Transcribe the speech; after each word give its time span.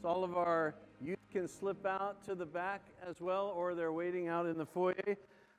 So 0.00 0.08
all 0.08 0.24
of 0.24 0.34
our 0.34 0.74
youth 0.98 1.18
can 1.30 1.46
slip 1.46 1.84
out 1.84 2.24
to 2.24 2.34
the 2.34 2.46
back 2.46 2.82
as 3.06 3.20
well, 3.20 3.52
or 3.54 3.74
they're 3.74 3.92
waiting 3.92 4.28
out 4.28 4.46
in 4.46 4.56
the 4.56 4.64
foyer. 4.64 5.16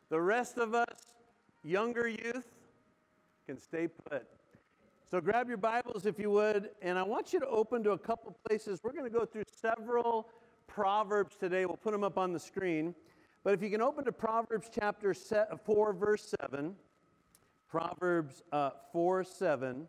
The 0.09 0.19
rest 0.19 0.57
of 0.57 0.73
us, 0.73 1.13
younger 1.63 2.07
youth, 2.07 2.47
can 3.45 3.59
stay 3.59 3.87
put. 3.87 4.25
So 5.11 5.21
grab 5.21 5.47
your 5.47 5.57
Bibles 5.57 6.07
if 6.07 6.17
you 6.17 6.31
would, 6.31 6.71
and 6.81 6.97
I 6.97 7.03
want 7.03 7.33
you 7.33 7.39
to 7.39 7.47
open 7.47 7.83
to 7.83 7.91
a 7.91 7.97
couple 7.99 8.35
places. 8.47 8.79
We're 8.83 8.93
going 8.93 9.11
to 9.11 9.15
go 9.15 9.25
through 9.25 9.43
several 9.61 10.27
Proverbs 10.65 11.35
today. 11.35 11.67
We'll 11.67 11.77
put 11.77 11.91
them 11.91 12.03
up 12.03 12.17
on 12.17 12.33
the 12.33 12.39
screen. 12.39 12.95
But 13.43 13.53
if 13.53 13.61
you 13.61 13.69
can 13.69 13.81
open 13.81 14.05
to 14.05 14.11
Proverbs 14.11 14.71
chapter 14.73 15.13
4, 15.13 15.93
verse 15.93 16.33
7, 16.41 16.75
Proverbs 17.69 18.41
uh, 18.51 18.71
4 18.91 19.23
7 19.23 19.87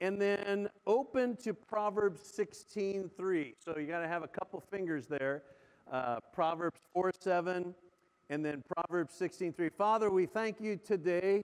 and 0.00 0.20
then 0.20 0.68
open 0.86 1.36
to 1.36 1.52
Proverbs 1.52 2.22
16:3. 2.22 3.54
So 3.58 3.78
you 3.78 3.86
got 3.86 4.00
to 4.00 4.08
have 4.08 4.22
a 4.22 4.28
couple 4.28 4.60
fingers 4.60 5.06
there. 5.06 5.42
Uh, 5.90 6.20
Proverbs 6.32 6.80
4 6.94 7.12
7, 7.18 7.74
and 8.28 8.44
then 8.44 8.62
Proverbs 8.76 9.14
16:3. 9.14 9.70
Father, 9.72 10.10
we 10.10 10.26
thank 10.26 10.60
you 10.60 10.76
today, 10.76 11.42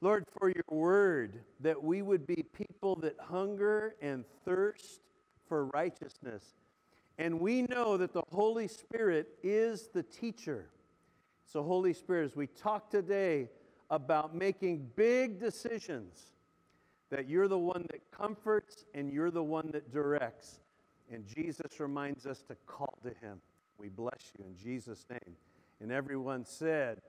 Lord, 0.00 0.24
for 0.38 0.48
your 0.48 0.64
word, 0.70 1.44
that 1.60 1.82
we 1.82 2.02
would 2.02 2.26
be 2.26 2.42
people 2.52 2.96
that 2.96 3.16
hunger 3.20 3.94
and 4.00 4.24
thirst 4.44 5.02
for 5.46 5.66
righteousness. 5.66 6.54
And 7.18 7.40
we 7.40 7.62
know 7.62 7.96
that 7.98 8.12
the 8.12 8.22
Holy 8.32 8.66
Spirit 8.66 9.38
is 9.42 9.88
the 9.92 10.02
teacher. 10.02 10.70
So, 11.44 11.62
Holy 11.62 11.92
Spirit, 11.92 12.24
as 12.24 12.36
we 12.36 12.46
talk 12.46 12.90
today 12.90 13.50
about 13.90 14.34
making 14.34 14.90
big 14.96 15.38
decisions, 15.38 16.32
that 17.12 17.28
you're 17.28 17.46
the 17.46 17.58
one 17.58 17.86
that 17.90 18.00
comforts 18.10 18.86
and 18.94 19.12
you're 19.12 19.30
the 19.30 19.42
one 19.42 19.68
that 19.70 19.92
directs. 19.92 20.60
And 21.12 21.26
Jesus 21.26 21.78
reminds 21.78 22.26
us 22.26 22.42
to 22.48 22.56
call 22.66 22.98
to 23.02 23.10
him. 23.10 23.38
We 23.76 23.90
bless 23.90 24.32
you 24.38 24.46
in 24.46 24.56
Jesus' 24.56 25.04
name. 25.10 25.36
And 25.80 25.92
everyone 25.92 26.46
said, 26.46 27.02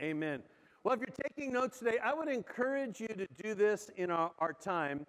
Amen. 0.00 0.42
Well, 0.82 0.94
if 0.94 1.00
you're 1.00 1.28
taking 1.28 1.52
notes 1.52 1.78
today, 1.78 1.98
I 2.02 2.14
would 2.14 2.28
encourage 2.28 3.00
you 3.00 3.08
to 3.08 3.26
do 3.42 3.54
this 3.54 3.90
in 3.96 4.10
our, 4.10 4.32
our 4.40 4.52
time. 4.52 5.06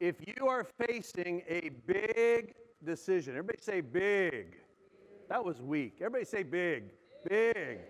If 0.00 0.16
you 0.26 0.46
are 0.46 0.64
facing 0.86 1.42
a 1.48 1.70
big 1.86 2.54
decision, 2.84 3.34
everybody 3.34 3.58
say 3.60 3.80
big. 3.82 4.56
That 5.28 5.44
was 5.44 5.60
weak. 5.60 5.96
Everybody 6.00 6.24
say 6.24 6.42
big. 6.42 6.84
Big. 7.28 7.80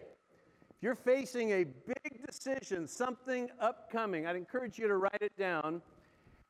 If 0.78 0.84
you're 0.84 0.94
facing 0.94 1.50
a 1.50 1.64
big 1.64 2.24
decision, 2.24 2.86
something 2.86 3.50
upcoming, 3.60 4.28
I'd 4.28 4.36
encourage 4.36 4.78
you 4.78 4.86
to 4.86 4.96
write 4.96 5.18
it 5.20 5.36
down. 5.36 5.82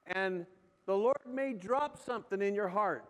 And 0.08 0.44
the 0.84 0.94
Lord 0.94 1.16
may 1.26 1.54
drop 1.54 1.96
something 1.96 2.42
in 2.42 2.54
your 2.54 2.68
heart 2.68 3.06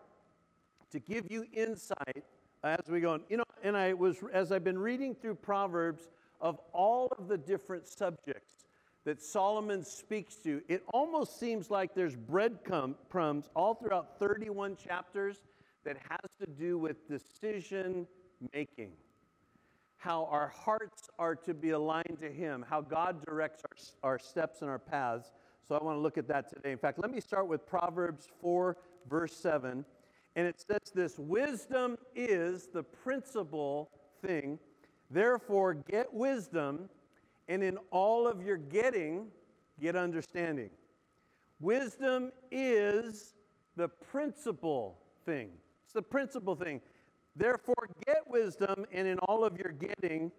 to 0.93 1.01
give 1.01 1.29
you 1.29 1.45
insight 1.53 2.23
as 2.63 2.79
we 2.89 3.01
go. 3.01 3.19
You 3.29 3.39
know, 3.39 3.45
and 3.65 3.77
I 3.77 3.95
was, 3.95 4.19
as 4.33 4.53
I've 4.53 4.63
been 4.63 4.79
reading 4.79 5.13
through 5.13 5.35
Proverbs 5.35 6.09
of 6.41 6.61
all 6.73 7.09
of 7.19 7.27
the 7.27 7.37
different 7.37 7.89
subjects 7.89 8.67
that 9.05 9.21
Solomon 9.21 9.85
speaks 9.85 10.37
to, 10.45 10.63
it 10.69 10.85
almost 10.95 11.41
seems 11.41 11.69
like 11.69 11.97
there's 11.97 12.15
breadcrumbs 12.15 13.51
all 13.57 13.75
throughout 13.75 14.21
31 14.21 14.77
chapters 14.77 15.39
that 15.85 15.97
has 16.09 16.31
to 16.39 16.47
do 16.47 16.79
with 16.79 17.09
decision 17.09 18.07
making 18.53 18.93
how 19.99 20.29
our 20.31 20.49
hearts 20.49 21.11
are 21.19 21.35
to 21.35 21.53
be 21.53 21.71
aligned 21.71 22.19
to 22.21 22.31
Him, 22.31 22.65
how 22.69 22.81
God 22.81 23.25
directs 23.27 23.63
our, 24.03 24.11
our 24.13 24.19
steps 24.19 24.63
and 24.63 24.71
our 24.71 24.79
paths. 24.79 25.33
So 25.67 25.75
I 25.75 25.83
want 25.83 25.97
to 25.97 26.01
look 26.01 26.17
at 26.17 26.29
that 26.29 26.49
today. 26.49 26.73
In 26.73 26.79
fact, 26.79 26.99
let 27.01 27.11
me 27.11 27.21
start 27.21 27.49
with 27.49 27.67
Proverbs 27.67 28.29
4, 28.41 28.77
verse 29.11 29.37
7. 29.37 29.85
And 30.37 30.47
it 30.47 30.65
says 30.67 30.93
this 30.95 31.19
Wisdom 31.19 31.99
is 32.15 32.69
the 32.73 32.83
principal 32.83 33.91
thing. 34.25 34.59
Therefore, 35.11 35.75
get 35.75 36.13
wisdom, 36.15 36.89
and 37.49 37.63
in 37.63 37.77
all 37.91 38.29
of 38.29 38.43
your 38.43 38.57
getting, 38.57 39.27
get 39.81 39.97
understanding. 39.97 40.71
Wisdom 41.61 42.31
is 42.53 43.35
the 43.77 43.89
principal 43.89 44.99
thing. 45.25 45.49
It's 45.85 45.95
the 45.95 46.03
principal 46.03 46.55
thing. 46.55 46.81
Therefore, 47.37 47.89
get 48.07 48.29
wisdom, 48.29 48.85
and 48.93 49.07
in 49.07 49.19
all 49.21 49.45
of 49.45 49.57
your 49.57 49.73
getting, 49.73 50.33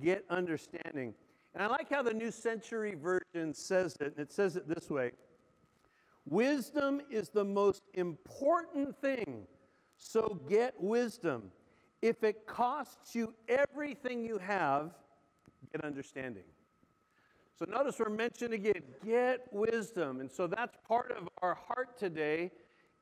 get 0.00 0.24
understanding. 0.28 1.14
And 1.54 1.62
I 1.62 1.66
like 1.66 1.90
how 1.90 2.02
the 2.02 2.14
New 2.14 2.30
Century 2.30 2.94
Version 2.94 3.54
says 3.54 3.96
it, 4.00 4.14
and 4.16 4.18
it 4.18 4.32
says 4.32 4.56
it 4.56 4.68
this 4.68 4.90
way 4.90 5.12
Wisdom 6.24 7.00
is 7.10 7.30
the 7.30 7.44
most 7.44 7.82
important 7.94 8.96
thing, 9.00 9.46
so 9.96 10.40
get 10.48 10.74
wisdom. 10.78 11.50
If 12.00 12.24
it 12.24 12.46
costs 12.46 13.14
you 13.14 13.34
everything 13.48 14.24
you 14.24 14.38
have, 14.38 14.90
get 15.72 15.84
understanding. 15.84 16.44
So 17.58 17.64
notice 17.70 17.98
we're 17.98 18.10
mentioned 18.10 18.54
again, 18.54 18.82
get 19.04 19.46
wisdom. 19.52 20.20
And 20.20 20.30
so 20.30 20.46
that's 20.48 20.76
part 20.88 21.12
of 21.12 21.28
our 21.42 21.54
heart 21.54 21.96
today 21.96 22.50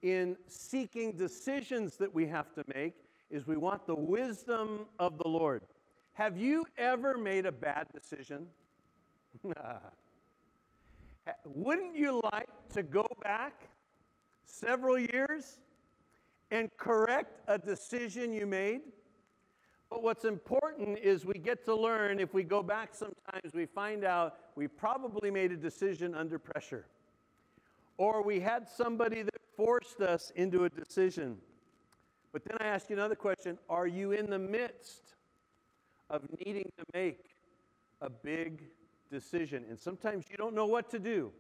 in 0.03 0.37
seeking 0.49 1.13
decisions 1.13 1.97
that 1.97 2.13
we 2.13 2.27
have 2.27 2.53
to 2.55 2.65
make 2.75 2.95
is 3.31 3.47
we 3.47 3.57
want 3.57 3.87
the 3.87 3.95
wisdom 3.95 4.87
of 4.99 5.19
the 5.19 5.29
Lord. 5.29 5.63
Have 6.15 6.37
you 6.37 6.67
ever 6.77 7.17
made 7.17 7.47
a 7.47 7.53
bad 7.53 7.87
decision? 7.95 8.47
Wouldn't 11.45 11.97
you 11.97 12.21
like 12.33 12.49
to 12.75 12.83
go 12.83 13.07
back 13.23 13.69
several 14.45 14.99
years 14.99 15.61
and 16.51 16.69
correct 16.77 17.41
a 17.47 17.57
decision 17.59 18.33
you 18.33 18.47
made? 18.47 18.81
But 19.89 20.03
what's 20.03 20.25
important 20.25 20.99
is 20.99 21.25
we 21.25 21.35
get 21.35 21.65
to 21.65 21.75
learn 21.75 22.21
if 22.21 22.33
we 22.33 22.45
go 22.45 22.63
back 22.63 22.95
sometimes, 22.95 23.55
we 23.55 23.67
find 23.67 24.05
out 24.05 24.37
we 24.55 24.69
probably 24.69 25.31
made 25.31 25.51
a 25.53 25.57
decision 25.57 26.15
under 26.15 26.39
pressure. 26.39 26.87
Or 27.97 28.23
we 28.23 28.41
had 28.41 28.69
somebody 28.69 29.23
that 29.23 29.41
forced 29.57 30.01
us 30.01 30.33
into 30.37 30.65
a 30.65 30.71
decision. 30.71 31.39
But 32.33 32.45
then 32.45 32.57
I 32.61 32.67
ask 32.67 32.89
you 32.89 32.97
another 32.97 33.15
question 33.15 33.59
Are 33.69 33.87
you 33.87 34.13
in 34.13 34.31
the 34.31 34.39
midst 34.39 35.15
of 36.09 36.23
needing 36.45 36.71
to 36.79 36.85
make 36.95 37.25
a 38.01 38.11
big 38.11 38.63
decision? 39.11 39.65
And 39.69 39.79
sometimes 39.79 40.27
you 40.31 40.37
don't 40.37 40.55
know 40.55 40.67
what 40.67 40.91
to 40.91 40.99
do. 40.99 41.33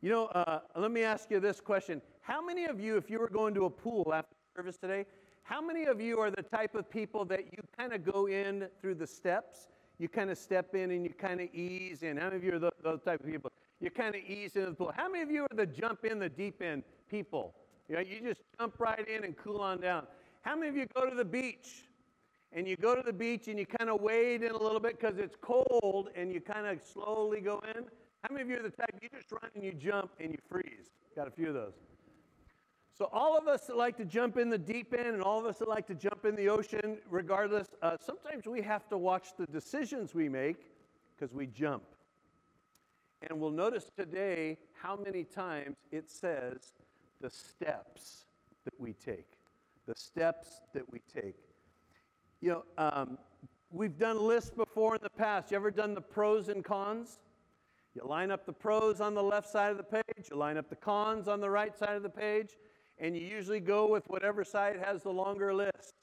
You 0.00 0.10
know, 0.10 0.26
uh, 0.26 0.60
let 0.76 0.90
me 0.90 1.02
ask 1.02 1.30
you 1.30 1.40
this 1.40 1.60
question 1.60 2.00
How 2.20 2.44
many 2.44 2.66
of 2.66 2.80
you, 2.80 2.96
if 2.96 3.10
you 3.10 3.18
were 3.18 3.28
going 3.28 3.54
to 3.54 3.64
a 3.64 3.70
pool 3.70 4.12
after 4.14 4.34
service 4.54 4.76
today, 4.76 5.06
how 5.42 5.60
many 5.60 5.84
of 5.84 6.00
you 6.00 6.18
are 6.18 6.30
the 6.30 6.42
type 6.42 6.74
of 6.74 6.90
people 6.90 7.24
that 7.26 7.52
you 7.52 7.62
kind 7.78 7.92
of 7.92 8.04
go 8.04 8.26
in 8.26 8.68
through 8.80 8.96
the 8.96 9.06
steps? 9.06 9.68
You 9.98 10.08
kind 10.08 10.28
of 10.30 10.36
step 10.36 10.74
in 10.74 10.90
and 10.90 11.04
you 11.04 11.10
kind 11.10 11.40
of 11.40 11.48
ease 11.54 12.02
in. 12.02 12.16
How 12.16 12.24
many 12.24 12.36
of 12.36 12.44
you 12.44 12.54
are 12.54 12.58
those 12.58 13.02
type 13.02 13.20
of 13.20 13.26
people? 13.26 13.50
You 13.80 13.90
kind 13.90 14.14
of 14.14 14.22
ease 14.22 14.56
into 14.56 14.70
the 14.70 14.74
pool. 14.74 14.92
How 14.94 15.08
many 15.08 15.22
of 15.22 15.30
you 15.30 15.44
are 15.44 15.56
the 15.56 15.66
jump 15.66 16.04
in 16.04 16.18
the 16.18 16.28
deep 16.28 16.60
end 16.60 16.82
people? 17.08 17.54
You 17.88 17.96
know, 17.96 18.00
you 18.00 18.20
just 18.20 18.40
jump 18.58 18.78
right 18.78 19.06
in 19.08 19.24
and 19.24 19.36
cool 19.36 19.60
on 19.60 19.80
down. 19.80 20.06
How 20.42 20.56
many 20.56 20.68
of 20.68 20.76
you 20.76 20.86
go 20.94 21.08
to 21.08 21.14
the 21.14 21.24
beach 21.24 21.84
and 22.52 22.66
you 22.66 22.76
go 22.76 22.94
to 22.94 23.02
the 23.02 23.12
beach 23.12 23.48
and 23.48 23.58
you 23.58 23.66
kind 23.66 23.90
of 23.90 24.00
wade 24.00 24.42
in 24.42 24.50
a 24.50 24.56
little 24.56 24.80
bit 24.80 24.98
because 25.00 25.18
it's 25.18 25.36
cold 25.40 26.08
and 26.16 26.32
you 26.32 26.40
kind 26.40 26.66
of 26.66 26.80
slowly 26.84 27.40
go 27.40 27.62
in? 27.74 27.84
How 28.22 28.32
many 28.32 28.42
of 28.42 28.48
you 28.48 28.56
are 28.56 28.62
the 28.62 28.70
type 28.70 28.94
you 29.00 29.08
just 29.08 29.30
run 29.30 29.50
and 29.54 29.62
you 29.62 29.72
jump 29.72 30.10
and 30.20 30.32
you 30.32 30.38
freeze? 30.48 30.90
Got 31.14 31.28
a 31.28 31.30
few 31.30 31.48
of 31.48 31.54
those. 31.54 31.74
So, 32.96 33.10
all 33.12 33.36
of 33.36 33.46
us 33.46 33.66
that 33.66 33.76
like 33.76 33.96
to 33.98 34.06
jump 34.06 34.38
in 34.38 34.48
the 34.48 34.56
deep 34.56 34.94
end 34.98 35.08
and 35.08 35.22
all 35.22 35.38
of 35.38 35.44
us 35.44 35.58
that 35.58 35.68
like 35.68 35.86
to 35.88 35.94
jump 35.94 36.24
in 36.24 36.34
the 36.34 36.48
ocean, 36.48 36.96
regardless, 37.10 37.68
uh, 37.82 37.98
sometimes 38.00 38.46
we 38.46 38.62
have 38.62 38.88
to 38.88 38.96
watch 38.96 39.28
the 39.36 39.46
decisions 39.46 40.14
we 40.14 40.30
make 40.30 40.72
because 41.14 41.34
we 41.34 41.46
jump. 41.46 41.84
And 43.22 43.38
we'll 43.38 43.50
notice 43.50 43.90
today 43.98 44.56
how 44.72 44.96
many 44.96 45.24
times 45.24 45.76
it 45.92 46.10
says 46.10 46.72
the 47.20 47.30
steps 47.30 48.26
that 48.64 48.74
we 48.78 48.92
take. 48.92 49.38
The 49.86 49.94
steps 49.96 50.60
that 50.74 50.90
we 50.90 51.00
take. 51.12 51.36
You 52.40 52.50
know, 52.50 52.64
um, 52.76 53.18
we've 53.70 53.98
done 53.98 54.20
lists 54.20 54.50
before 54.50 54.96
in 54.96 55.00
the 55.02 55.10
past. 55.10 55.50
You 55.50 55.56
ever 55.56 55.70
done 55.70 55.94
the 55.94 56.00
pros 56.00 56.48
and 56.48 56.64
cons? 56.64 57.18
You 57.94 58.02
line 58.04 58.30
up 58.30 58.44
the 58.44 58.52
pros 58.52 59.00
on 59.00 59.14
the 59.14 59.22
left 59.22 59.48
side 59.48 59.70
of 59.70 59.78
the 59.78 59.82
page, 59.82 60.28
you 60.30 60.36
line 60.36 60.58
up 60.58 60.68
the 60.68 60.76
cons 60.76 61.28
on 61.28 61.40
the 61.40 61.48
right 61.48 61.74
side 61.74 61.96
of 61.96 62.02
the 62.02 62.10
page, 62.10 62.50
and 62.98 63.16
you 63.16 63.26
usually 63.26 63.60
go 63.60 63.88
with 63.90 64.04
whatever 64.08 64.44
side 64.44 64.78
has 64.84 65.02
the 65.02 65.10
longer 65.10 65.54
list. 65.54 65.94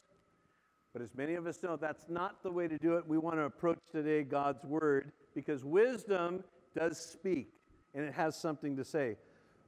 But 0.91 1.03
as 1.03 1.13
many 1.15 1.35
of 1.35 1.45
us 1.45 1.61
know, 1.61 1.75
that's 1.75 2.05
not 2.09 2.41
the 2.41 2.51
way 2.51 2.67
to 2.67 2.77
do 2.79 2.97
it. 2.97 3.07
We 3.07 3.19
want 3.19 3.35
to 3.35 3.43
approach 3.43 3.79
today 3.91 4.23
God's 4.23 4.63
Word 4.63 5.11
because 5.35 5.63
wisdom 5.63 6.43
does 6.75 6.99
speak 6.99 7.53
and 7.93 8.03
it 8.03 8.13
has 8.13 8.35
something 8.35 8.75
to 8.77 8.83
say. 8.83 9.17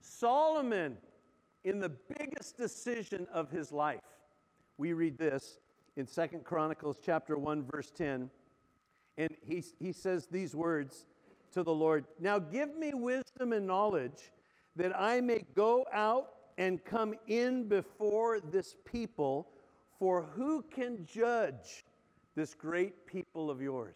Solomon 0.01 0.98
in 1.65 1.79
the 1.79 1.89
biggest 1.89 2.57
decision 2.57 3.27
of 3.33 3.50
his 3.50 3.71
life. 3.71 4.00
We 4.77 4.94
read 4.94 5.17
this 5.17 5.59
in 5.97 6.06
Second 6.06 6.45
Chronicles 6.45 7.00
chapter 7.03 7.38
1 7.38 7.65
verse 7.69 7.91
10. 7.91 8.29
And 9.17 9.29
he, 9.41 9.63
he 9.79 9.91
says 9.91 10.27
these 10.27 10.56
words 10.56 11.07
to 11.53 11.63
the 11.63 11.73
Lord, 11.73 12.06
"Now 12.19 12.38
give 12.38 12.77
me 12.77 12.94
wisdom 12.94 13.51
and 13.51 13.65
knowledge 13.65 14.31
that 14.75 14.97
I 14.97 15.21
may 15.21 15.44
go 15.56 15.85
out 15.91 16.33
and 16.57 16.83
come 16.85 17.15
in 17.27 17.67
before 17.67 18.39
this 18.39 18.75
people, 18.85 19.47
for 19.97 20.21
who 20.21 20.62
can 20.62 21.06
judge 21.06 21.83
this 22.35 22.53
great 22.53 23.07
people 23.07 23.50
of 23.50 23.62
yours? 23.62 23.95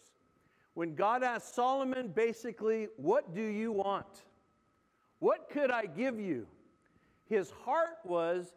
When 0.74 0.96
God 0.96 1.22
asked 1.22 1.54
Solomon, 1.54 2.08
basically, 2.08 2.88
what 2.96 3.36
do 3.36 3.44
you 3.44 3.72
want? 3.72 4.24
What 5.20 5.50
could 5.50 5.70
I 5.70 5.86
give 5.86 6.20
you? 6.20 6.48
His 7.30 7.52
heart 7.52 8.00
was, 8.04 8.54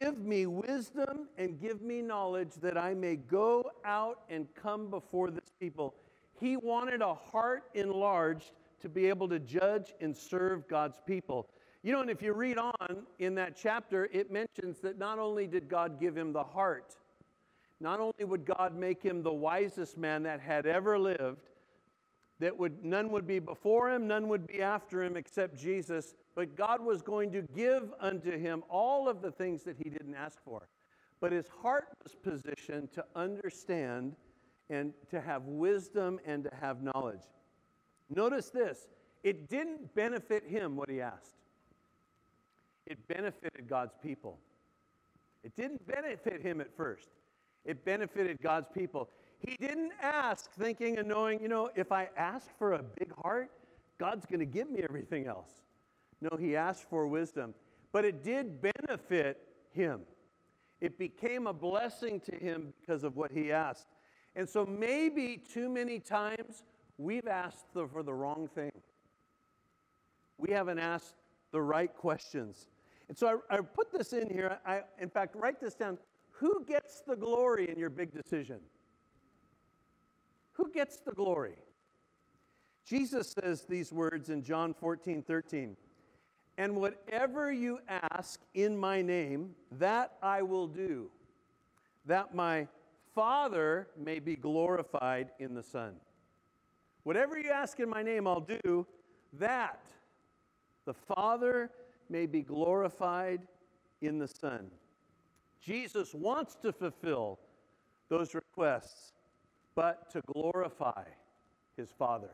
Give 0.00 0.18
me 0.18 0.46
wisdom 0.46 1.28
and 1.36 1.60
give 1.60 1.82
me 1.82 2.00
knowledge 2.00 2.54
that 2.62 2.78
I 2.78 2.94
may 2.94 3.16
go 3.16 3.70
out 3.84 4.20
and 4.30 4.46
come 4.54 4.88
before 4.88 5.30
this 5.30 5.50
people. 5.60 5.94
He 6.40 6.56
wanted 6.56 7.02
a 7.02 7.12
heart 7.14 7.64
enlarged 7.74 8.52
to 8.80 8.88
be 8.88 9.06
able 9.06 9.28
to 9.28 9.38
judge 9.38 9.92
and 10.00 10.16
serve 10.16 10.66
God's 10.68 11.02
people. 11.06 11.48
You 11.82 11.92
know, 11.92 12.00
and 12.00 12.08
if 12.08 12.22
you 12.22 12.32
read 12.32 12.56
on 12.56 13.04
in 13.18 13.34
that 13.34 13.56
chapter, 13.56 14.08
it 14.10 14.30
mentions 14.32 14.78
that 14.80 14.98
not 14.98 15.18
only 15.18 15.46
did 15.46 15.68
God 15.68 16.00
give 16.00 16.16
him 16.16 16.32
the 16.32 16.42
heart, 16.42 16.96
not 17.78 18.00
only 18.00 18.24
would 18.24 18.46
God 18.46 18.74
make 18.74 19.02
him 19.02 19.22
the 19.22 19.32
wisest 19.32 19.98
man 19.98 20.22
that 20.22 20.40
had 20.40 20.64
ever 20.64 20.98
lived, 20.98 21.42
that 22.40 22.56
would 22.58 22.84
none 22.84 23.10
would 23.10 23.26
be 23.26 23.38
before 23.38 23.90
him, 23.90 24.06
none 24.06 24.28
would 24.28 24.46
be 24.46 24.60
after 24.60 25.02
him 25.02 25.16
except 25.16 25.56
Jesus, 25.56 26.14
but 26.34 26.56
God 26.56 26.84
was 26.84 27.02
going 27.02 27.32
to 27.32 27.42
give 27.42 27.92
unto 28.00 28.36
him 28.36 28.62
all 28.68 29.08
of 29.08 29.22
the 29.22 29.30
things 29.30 29.62
that 29.62 29.76
he 29.76 29.88
didn't 29.88 30.14
ask 30.14 30.38
for. 30.44 30.68
But 31.20 31.32
his 31.32 31.48
heart 31.48 31.88
was 32.02 32.14
positioned 32.14 32.92
to 32.92 33.04
understand 33.14 34.16
and 34.68 34.92
to 35.10 35.20
have 35.20 35.44
wisdom 35.44 36.18
and 36.26 36.44
to 36.44 36.50
have 36.60 36.82
knowledge. 36.82 37.22
Notice 38.14 38.50
this 38.50 38.88
it 39.22 39.48
didn't 39.48 39.94
benefit 39.94 40.44
him 40.46 40.76
what 40.76 40.90
he 40.90 41.00
asked 41.00 41.36
it 42.86 43.06
benefited 43.08 43.68
God's 43.68 43.94
people. 44.02 44.38
It 45.42 45.54
didn't 45.56 45.86
benefit 45.86 46.42
him 46.42 46.60
at 46.60 46.74
first, 46.76 47.08
it 47.64 47.84
benefited 47.84 48.40
God's 48.42 48.68
people. 48.74 49.08
He 49.46 49.56
didn't 49.60 49.92
ask 50.00 50.50
thinking 50.52 50.98
and 50.98 51.08
knowing, 51.08 51.40
you 51.40 51.48
know, 51.48 51.70
if 51.76 51.92
I 51.92 52.08
ask 52.16 52.46
for 52.58 52.74
a 52.74 52.82
big 52.82 53.12
heart, 53.22 53.50
God's 53.98 54.24
going 54.26 54.40
to 54.40 54.46
give 54.46 54.70
me 54.70 54.80
everything 54.82 55.26
else. 55.26 55.50
No, 56.20 56.36
he 56.38 56.56
asked 56.56 56.88
for 56.88 57.06
wisdom. 57.06 57.54
But 57.92 58.04
it 58.04 58.24
did 58.24 58.60
benefit 58.62 59.46
him. 59.70 60.00
It 60.80 60.98
became 60.98 61.46
a 61.46 61.52
blessing 61.52 62.20
to 62.20 62.36
him 62.36 62.72
because 62.80 63.04
of 63.04 63.16
what 63.16 63.30
he 63.30 63.52
asked. 63.52 63.86
And 64.34 64.48
so 64.48 64.64
maybe 64.64 65.36
too 65.36 65.68
many 65.68 66.00
times 66.00 66.64
we've 66.96 67.28
asked 67.28 67.66
for 67.72 68.02
the 68.02 68.14
wrong 68.14 68.48
thing. 68.54 68.72
We 70.38 70.52
haven't 70.52 70.78
asked 70.78 71.14
the 71.52 71.60
right 71.60 71.94
questions. 71.94 72.68
And 73.08 73.16
so 73.16 73.42
I, 73.50 73.56
I 73.56 73.60
put 73.60 73.92
this 73.92 74.12
in 74.12 74.28
here. 74.30 74.58
I, 74.66 74.82
in 74.98 75.10
fact, 75.10 75.36
write 75.36 75.60
this 75.60 75.74
down. 75.74 75.98
Who 76.30 76.64
gets 76.66 77.02
the 77.06 77.14
glory 77.14 77.70
in 77.70 77.78
your 77.78 77.90
big 77.90 78.12
decision? 78.12 78.58
Who 80.54 80.70
gets 80.70 80.96
the 80.96 81.12
glory? 81.12 81.56
Jesus 82.86 83.34
says 83.38 83.64
these 83.68 83.92
words 83.92 84.28
in 84.28 84.42
John 84.42 84.74
14, 84.74 85.22
13. 85.22 85.76
And 86.56 86.76
whatever 86.76 87.52
you 87.52 87.80
ask 87.88 88.40
in 88.54 88.76
my 88.76 89.02
name, 89.02 89.54
that 89.72 90.12
I 90.22 90.42
will 90.42 90.68
do, 90.68 91.10
that 92.06 92.34
my 92.34 92.68
Father 93.14 93.88
may 93.96 94.18
be 94.18 94.36
glorified 94.36 95.30
in 95.38 95.54
the 95.54 95.62
Son. 95.62 95.94
Whatever 97.02 97.38
you 97.38 97.50
ask 97.50 97.80
in 97.80 97.88
my 97.88 98.02
name, 98.02 98.26
I'll 98.26 98.40
do, 98.40 98.86
that 99.34 99.80
the 100.84 100.94
Father 100.94 101.70
may 102.08 102.26
be 102.26 102.42
glorified 102.42 103.42
in 104.00 104.18
the 104.18 104.28
Son. 104.28 104.70
Jesus 105.60 106.14
wants 106.14 106.54
to 106.56 106.72
fulfill 106.72 107.38
those 108.08 108.34
requests, 108.34 109.12
but 109.74 110.10
to 110.10 110.20
glorify 110.22 111.04
his 111.76 111.90
Father. 111.90 112.30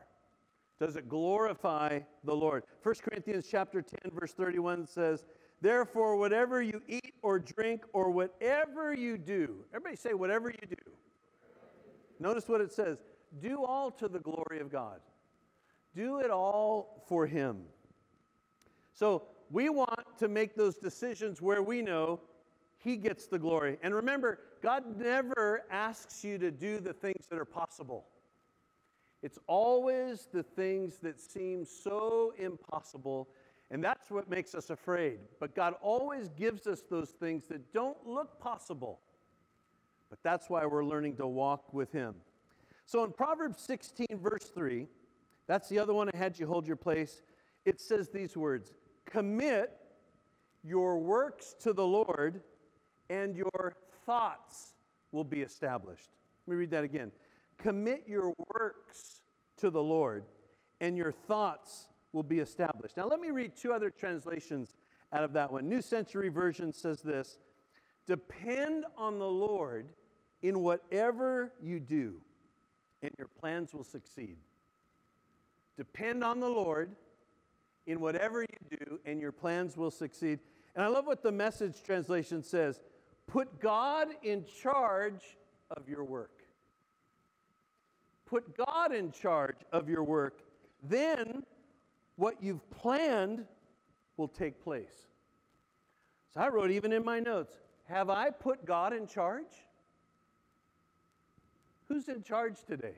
Does 0.79 0.95
it 0.95 1.07
glorify 1.07 1.99
the 2.23 2.35
Lord? 2.35 2.63
1 2.81 2.95
Corinthians 3.03 3.47
chapter 3.49 3.81
10 3.81 4.11
verse 4.11 4.33
31 4.33 4.85
says, 4.87 5.25
"Therefore 5.61 6.17
whatever 6.17 6.61
you 6.61 6.81
eat 6.87 7.13
or 7.21 7.39
drink 7.39 7.85
or 7.93 8.09
whatever 8.09 8.93
you 8.93 9.17
do." 9.17 9.65
Everybody 9.73 9.95
say 9.95 10.13
whatever 10.13 10.49
you 10.49 10.67
do. 10.67 10.91
Notice 12.19 12.47
what 12.47 12.61
it 12.61 12.71
says, 12.71 13.03
"Do 13.39 13.63
all 13.63 13.91
to 13.91 14.07
the 14.07 14.19
glory 14.19 14.59
of 14.59 14.71
God." 14.71 15.01
Do 15.93 16.19
it 16.19 16.31
all 16.31 17.03
for 17.07 17.27
him. 17.27 17.67
So, 18.93 19.27
we 19.49 19.69
want 19.69 20.17
to 20.17 20.27
make 20.27 20.55
those 20.55 20.77
decisions 20.77 21.41
where 21.41 21.61
we 21.61 21.81
know 21.81 22.21
He 22.77 22.97
gets 22.97 23.27
the 23.27 23.37
glory. 23.37 23.77
And 23.83 23.93
remember, 23.93 24.39
God 24.61 24.83
never 24.99 25.63
asks 25.71 26.23
you 26.23 26.37
to 26.37 26.51
do 26.51 26.79
the 26.79 26.93
things 26.93 27.25
that 27.29 27.39
are 27.39 27.45
possible. 27.45 28.05
It's 29.23 29.39
always 29.47 30.27
the 30.31 30.43
things 30.43 30.97
that 31.03 31.19
seem 31.19 31.65
so 31.65 32.33
impossible, 32.37 33.29
and 33.69 33.83
that's 33.83 34.09
what 34.09 34.29
makes 34.29 34.55
us 34.55 34.69
afraid. 34.69 35.19
But 35.39 35.55
God 35.55 35.75
always 35.81 36.29
gives 36.29 36.67
us 36.67 36.81
those 36.89 37.09
things 37.09 37.45
that 37.47 37.73
don't 37.73 37.97
look 38.05 38.39
possible. 38.39 38.99
But 40.09 40.19
that's 40.23 40.49
why 40.49 40.65
we're 40.65 40.85
learning 40.85 41.15
to 41.17 41.27
walk 41.27 41.73
with 41.73 41.91
Him. 41.91 42.15
So 42.85 43.03
in 43.03 43.11
Proverbs 43.11 43.61
16, 43.61 44.07
verse 44.21 44.51
3, 44.53 44.87
that's 45.47 45.69
the 45.69 45.79
other 45.79 45.93
one 45.93 46.09
I 46.13 46.17
had 46.17 46.37
you 46.37 46.47
hold 46.47 46.67
your 46.67 46.75
place. 46.75 47.21
It 47.65 47.79
says 47.79 48.09
these 48.09 48.35
words 48.35 48.73
Commit 49.05 49.71
your 50.63 50.99
works 50.99 51.55
to 51.61 51.73
the 51.73 51.85
Lord, 51.85 52.41
and 53.09 53.35
your 53.35 53.75
thoughts 54.05 54.73
will 55.11 55.23
be 55.23 55.41
established. 55.41 56.09
Let 56.47 56.53
me 56.53 56.59
read 56.59 56.71
that 56.71 56.83
again. 56.83 57.11
Commit 57.57 58.03
your 58.07 58.33
works 58.53 59.21
to 59.57 59.69
the 59.69 59.81
Lord, 59.81 60.23
and 60.79 60.97
your 60.97 61.11
thoughts 61.11 61.87
will 62.13 62.23
be 62.23 62.39
established. 62.39 62.97
Now, 62.97 63.07
let 63.07 63.19
me 63.19 63.31
read 63.31 63.55
two 63.55 63.71
other 63.73 63.89
translations 63.89 64.75
out 65.13 65.23
of 65.23 65.33
that 65.33 65.51
one. 65.51 65.69
New 65.69 65.81
Century 65.81 66.29
Version 66.29 66.73
says 66.73 67.01
this 67.01 67.37
Depend 68.07 68.85
on 68.97 69.19
the 69.19 69.27
Lord 69.27 69.87
in 70.41 70.61
whatever 70.61 71.53
you 71.61 71.79
do, 71.79 72.15
and 73.01 73.11
your 73.17 73.27
plans 73.27 73.73
will 73.73 73.83
succeed. 73.83 74.37
Depend 75.77 76.23
on 76.23 76.39
the 76.39 76.49
Lord 76.49 76.95
in 77.87 77.99
whatever 77.99 78.41
you 78.41 78.77
do, 78.77 78.99
and 79.05 79.21
your 79.21 79.31
plans 79.31 79.77
will 79.77 79.91
succeed. 79.91 80.39
And 80.75 80.83
I 80.83 80.87
love 80.87 81.05
what 81.05 81.21
the 81.21 81.31
message 81.31 81.83
translation 81.83 82.43
says 82.43 82.79
put 83.31 83.61
God 83.61 84.09
in 84.23 84.43
charge 84.61 85.37
of 85.75 85.87
your 85.87 86.03
work. 86.03 86.43
Put 88.25 88.57
God 88.57 88.93
in 88.93 89.11
charge 89.11 89.57
of 89.71 89.87
your 89.87 90.03
work. 90.03 90.41
Then 90.83 91.43
what 92.17 92.35
you've 92.41 92.69
planned 92.71 93.45
will 94.17 94.27
take 94.27 94.61
place. 94.61 95.07
So 96.33 96.41
I 96.41 96.49
wrote 96.49 96.71
even 96.71 96.91
in 96.91 97.03
my 97.03 97.19
notes 97.19 97.53
Have 97.85 98.09
I 98.09 98.29
put 98.29 98.65
God 98.65 98.93
in 98.93 99.07
charge? 99.07 99.51
Who's 101.87 102.07
in 102.07 102.23
charge 102.23 102.63
today? 102.67 102.95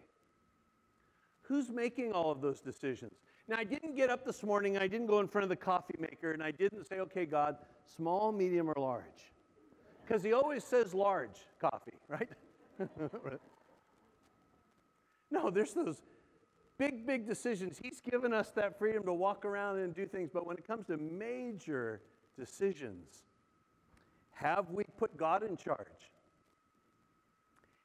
Who's 1.41 1.69
making 1.69 2.11
all 2.11 2.31
of 2.31 2.41
those 2.41 2.59
decisions? 2.61 3.13
Now, 3.47 3.57
I 3.57 3.63
didn't 3.63 3.95
get 3.95 4.09
up 4.09 4.25
this 4.25 4.41
morning, 4.43 4.77
I 4.77 4.87
didn't 4.87 5.07
go 5.07 5.19
in 5.19 5.27
front 5.27 5.43
of 5.43 5.49
the 5.49 5.55
coffee 5.55 5.95
maker, 5.99 6.31
and 6.31 6.41
I 6.41 6.51
didn't 6.51 6.87
say, 6.87 6.99
okay, 6.99 7.25
God, 7.25 7.57
small, 7.85 8.31
medium, 8.31 8.69
or 8.69 8.75
large. 8.77 9.32
Because 10.05 10.23
he 10.23 10.33
always 10.33 10.63
says 10.63 10.93
large 10.93 11.39
coffee, 11.59 11.93
right? 12.07 12.29
no, 15.31 15.49
there's 15.49 15.73
those 15.73 16.01
big, 16.77 17.05
big 17.05 17.27
decisions. 17.27 17.79
He's 17.81 18.01
given 18.01 18.33
us 18.33 18.51
that 18.51 18.77
freedom 18.77 19.03
to 19.03 19.13
walk 19.13 19.45
around 19.45 19.79
and 19.79 19.93
do 19.93 20.05
things, 20.05 20.29
but 20.33 20.45
when 20.45 20.57
it 20.57 20.67
comes 20.67 20.87
to 20.87 20.97
major 20.97 22.01
decisions, 22.37 23.23
have 24.31 24.71
we 24.71 24.83
put 24.97 25.15
God 25.15 25.43
in 25.43 25.55
charge? 25.55 25.87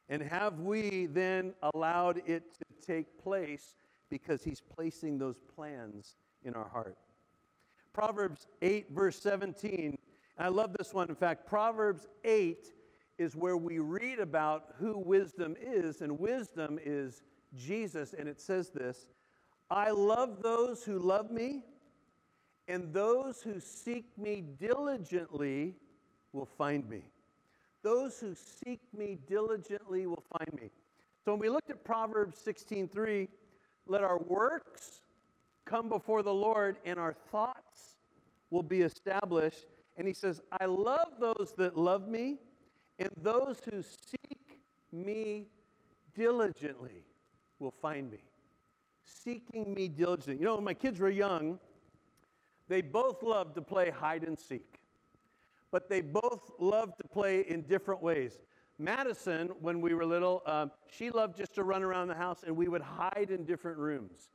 And 0.08 0.22
have 0.22 0.60
we 0.60 1.06
then 1.06 1.52
allowed 1.74 2.22
it 2.26 2.54
to 2.54 2.86
take 2.86 3.22
place 3.22 3.74
because 4.10 4.42
he's 4.42 4.60
placing 4.60 5.18
those 5.18 5.36
plans 5.54 6.16
in 6.44 6.54
our 6.54 6.68
heart. 6.68 6.96
Proverbs 7.92 8.46
8, 8.62 8.86
verse 8.90 9.20
17, 9.20 9.98
I 10.38 10.48
love 10.48 10.72
this 10.78 10.94
one. 10.94 11.08
In 11.08 11.16
fact, 11.16 11.46
Proverbs 11.46 12.06
8 12.24 12.72
is 13.18 13.34
where 13.34 13.56
we 13.56 13.80
read 13.80 14.20
about 14.20 14.74
who 14.78 14.96
wisdom 14.96 15.56
is, 15.60 16.00
and 16.00 16.18
wisdom 16.18 16.78
is 16.82 17.22
Jesus. 17.56 18.14
And 18.16 18.28
it 18.28 18.40
says 18.40 18.70
this 18.70 19.08
I 19.70 19.90
love 19.90 20.42
those 20.42 20.84
who 20.84 20.98
love 20.98 21.30
me, 21.30 21.64
and 22.68 22.92
those 22.92 23.42
who 23.42 23.58
seek 23.58 24.06
me 24.16 24.44
diligently 24.60 25.74
will 26.32 26.46
find 26.46 26.88
me. 26.88 27.02
Those 27.82 28.20
who 28.20 28.34
seek 28.34 28.80
me 28.96 29.18
diligently 29.28 30.06
will 30.06 30.24
find 30.38 30.60
me. 30.60 30.70
So 31.24 31.32
when 31.32 31.40
we 31.40 31.48
looked 31.48 31.70
at 31.70 31.84
Proverbs 31.84 32.38
16:3, 32.38 33.28
let 33.86 34.04
our 34.04 34.18
works 34.18 35.02
come 35.64 35.88
before 35.88 36.22
the 36.22 36.32
Lord, 36.32 36.78
and 36.84 36.98
our 36.98 37.12
thoughts 37.12 37.96
will 38.50 38.62
be 38.62 38.82
established. 38.82 39.66
And 39.98 40.06
he 40.06 40.14
says, 40.14 40.40
I 40.60 40.64
love 40.66 41.14
those 41.18 41.52
that 41.58 41.76
love 41.76 42.08
me, 42.08 42.38
and 43.00 43.10
those 43.20 43.60
who 43.70 43.82
seek 43.82 44.60
me 44.92 45.48
diligently 46.14 47.04
will 47.58 47.74
find 47.82 48.10
me. 48.10 48.22
Seeking 49.02 49.74
me 49.74 49.88
diligently. 49.88 50.36
You 50.36 50.44
know, 50.44 50.54
when 50.54 50.64
my 50.64 50.74
kids 50.74 51.00
were 51.00 51.10
young, 51.10 51.58
they 52.68 52.80
both 52.80 53.24
loved 53.24 53.56
to 53.56 53.62
play 53.62 53.90
hide 53.90 54.22
and 54.22 54.38
seek, 54.38 54.78
but 55.72 55.88
they 55.88 56.00
both 56.00 56.52
loved 56.60 56.98
to 56.98 57.08
play 57.08 57.40
in 57.40 57.62
different 57.62 58.00
ways. 58.00 58.38
Madison, 58.78 59.48
when 59.60 59.80
we 59.80 59.94
were 59.94 60.06
little, 60.06 60.42
um, 60.46 60.70
she 60.88 61.10
loved 61.10 61.36
just 61.36 61.54
to 61.56 61.64
run 61.64 61.82
around 61.82 62.06
the 62.06 62.14
house, 62.14 62.44
and 62.46 62.56
we 62.56 62.68
would 62.68 62.82
hide 62.82 63.30
in 63.30 63.44
different 63.44 63.78
rooms. 63.78 64.28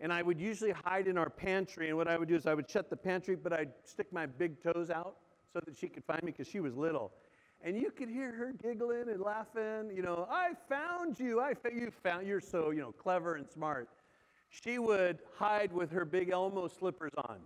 And 0.00 0.12
I 0.12 0.22
would 0.22 0.40
usually 0.40 0.72
hide 0.72 1.06
in 1.06 1.18
our 1.18 1.28
pantry, 1.28 1.88
and 1.88 1.96
what 1.96 2.08
I 2.08 2.16
would 2.16 2.28
do 2.28 2.34
is 2.34 2.46
I 2.46 2.54
would 2.54 2.68
shut 2.70 2.88
the 2.88 2.96
pantry, 2.96 3.36
but 3.36 3.52
I'd 3.52 3.72
stick 3.84 4.10
my 4.12 4.24
big 4.24 4.62
toes 4.62 4.88
out 4.90 5.16
so 5.52 5.60
that 5.64 5.76
she 5.76 5.88
could 5.88 6.04
find 6.04 6.22
me 6.22 6.32
because 6.32 6.48
she 6.48 6.60
was 6.60 6.74
little. 6.74 7.12
And 7.62 7.76
you 7.76 7.90
could 7.90 8.08
hear 8.08 8.32
her 8.32 8.52
giggling 8.52 9.10
and 9.10 9.20
laughing, 9.20 9.90
you 9.94 10.00
know, 10.00 10.26
I 10.30 10.52
found 10.68 11.20
you, 11.20 11.40
I 11.40 11.52
found 11.52 11.78
you 11.78 11.90
found 12.02 12.26
you're 12.26 12.40
so, 12.40 12.70
you 12.70 12.80
know, 12.80 12.92
clever 12.92 13.34
and 13.34 13.46
smart. 13.46 13.90
She 14.48 14.78
would 14.78 15.18
hide 15.36 15.70
with 15.70 15.90
her 15.90 16.06
big 16.06 16.30
Elmo 16.30 16.68
slippers 16.68 17.12
on. 17.28 17.38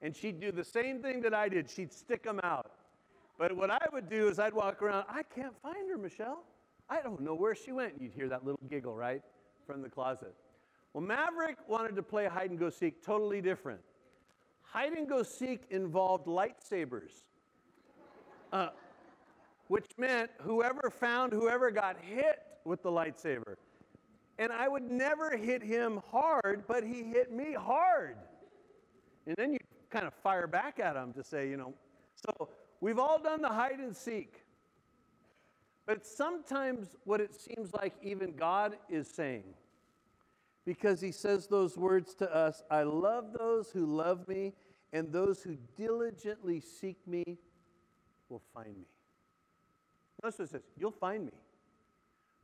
And 0.00 0.14
she'd 0.14 0.40
do 0.40 0.52
the 0.52 0.64
same 0.64 1.02
thing 1.02 1.20
that 1.22 1.34
I 1.34 1.48
did. 1.48 1.68
She'd 1.68 1.92
stick 1.92 2.22
them 2.22 2.38
out. 2.44 2.70
But 3.38 3.54
what 3.56 3.70
I 3.70 3.84
would 3.92 4.08
do 4.08 4.28
is 4.28 4.38
I'd 4.38 4.54
walk 4.54 4.80
around, 4.80 5.04
I 5.08 5.22
can't 5.22 5.54
find 5.60 5.90
her, 5.90 5.98
Michelle. 5.98 6.44
I 6.88 7.02
don't 7.02 7.20
know 7.20 7.34
where 7.34 7.54
she 7.54 7.72
went. 7.72 8.00
You'd 8.00 8.12
hear 8.12 8.28
that 8.28 8.44
little 8.44 8.60
giggle, 8.70 8.94
right? 8.94 9.22
From 9.66 9.82
the 9.82 9.88
closet. 9.88 10.34
Well, 10.96 11.04
Maverick 11.04 11.58
wanted 11.68 11.94
to 11.96 12.02
play 12.02 12.24
hide 12.24 12.48
and 12.48 12.58
go 12.58 12.70
seek, 12.70 13.04
totally 13.04 13.42
different. 13.42 13.80
Hide 14.62 14.94
and 14.94 15.06
go 15.06 15.22
seek 15.22 15.60
involved 15.68 16.26
lightsabers, 16.26 17.12
uh, 18.50 18.68
which 19.68 19.84
meant 19.98 20.30
whoever 20.40 20.88
found 20.88 21.34
whoever 21.34 21.70
got 21.70 21.98
hit 22.00 22.42
with 22.64 22.82
the 22.82 22.88
lightsaber. 22.88 23.56
And 24.38 24.50
I 24.50 24.68
would 24.68 24.90
never 24.90 25.36
hit 25.36 25.62
him 25.62 26.00
hard, 26.10 26.64
but 26.66 26.82
he 26.82 27.02
hit 27.02 27.30
me 27.30 27.52
hard. 27.52 28.16
And 29.26 29.36
then 29.36 29.52
you 29.52 29.58
kind 29.90 30.06
of 30.06 30.14
fire 30.14 30.46
back 30.46 30.80
at 30.80 30.96
him 30.96 31.12
to 31.12 31.22
say, 31.22 31.46
you 31.50 31.58
know, 31.58 31.74
so 32.14 32.48
we've 32.80 32.98
all 32.98 33.18
done 33.18 33.42
the 33.42 33.50
hide 33.50 33.80
and 33.80 33.94
seek. 33.94 34.46
But 35.84 36.06
sometimes 36.06 36.96
what 37.04 37.20
it 37.20 37.34
seems 37.34 37.74
like 37.74 37.92
even 38.02 38.34
God 38.34 38.78
is 38.88 39.06
saying, 39.08 39.44
because 40.66 41.00
he 41.00 41.12
says 41.12 41.46
those 41.46 41.78
words 41.78 42.14
to 42.16 42.34
us 42.34 42.62
I 42.70 42.82
love 42.82 43.32
those 43.38 43.70
who 43.70 43.86
love 43.86 44.28
me, 44.28 44.52
and 44.92 45.10
those 45.12 45.42
who 45.42 45.56
diligently 45.76 46.60
seek 46.60 46.98
me 47.06 47.38
will 48.28 48.42
find 48.52 48.76
me. 48.76 48.88
Notice 50.22 50.38
what 50.40 50.44
it 50.46 50.50
says 50.50 50.62
You'll 50.76 50.90
find 50.90 51.24
me, 51.24 51.32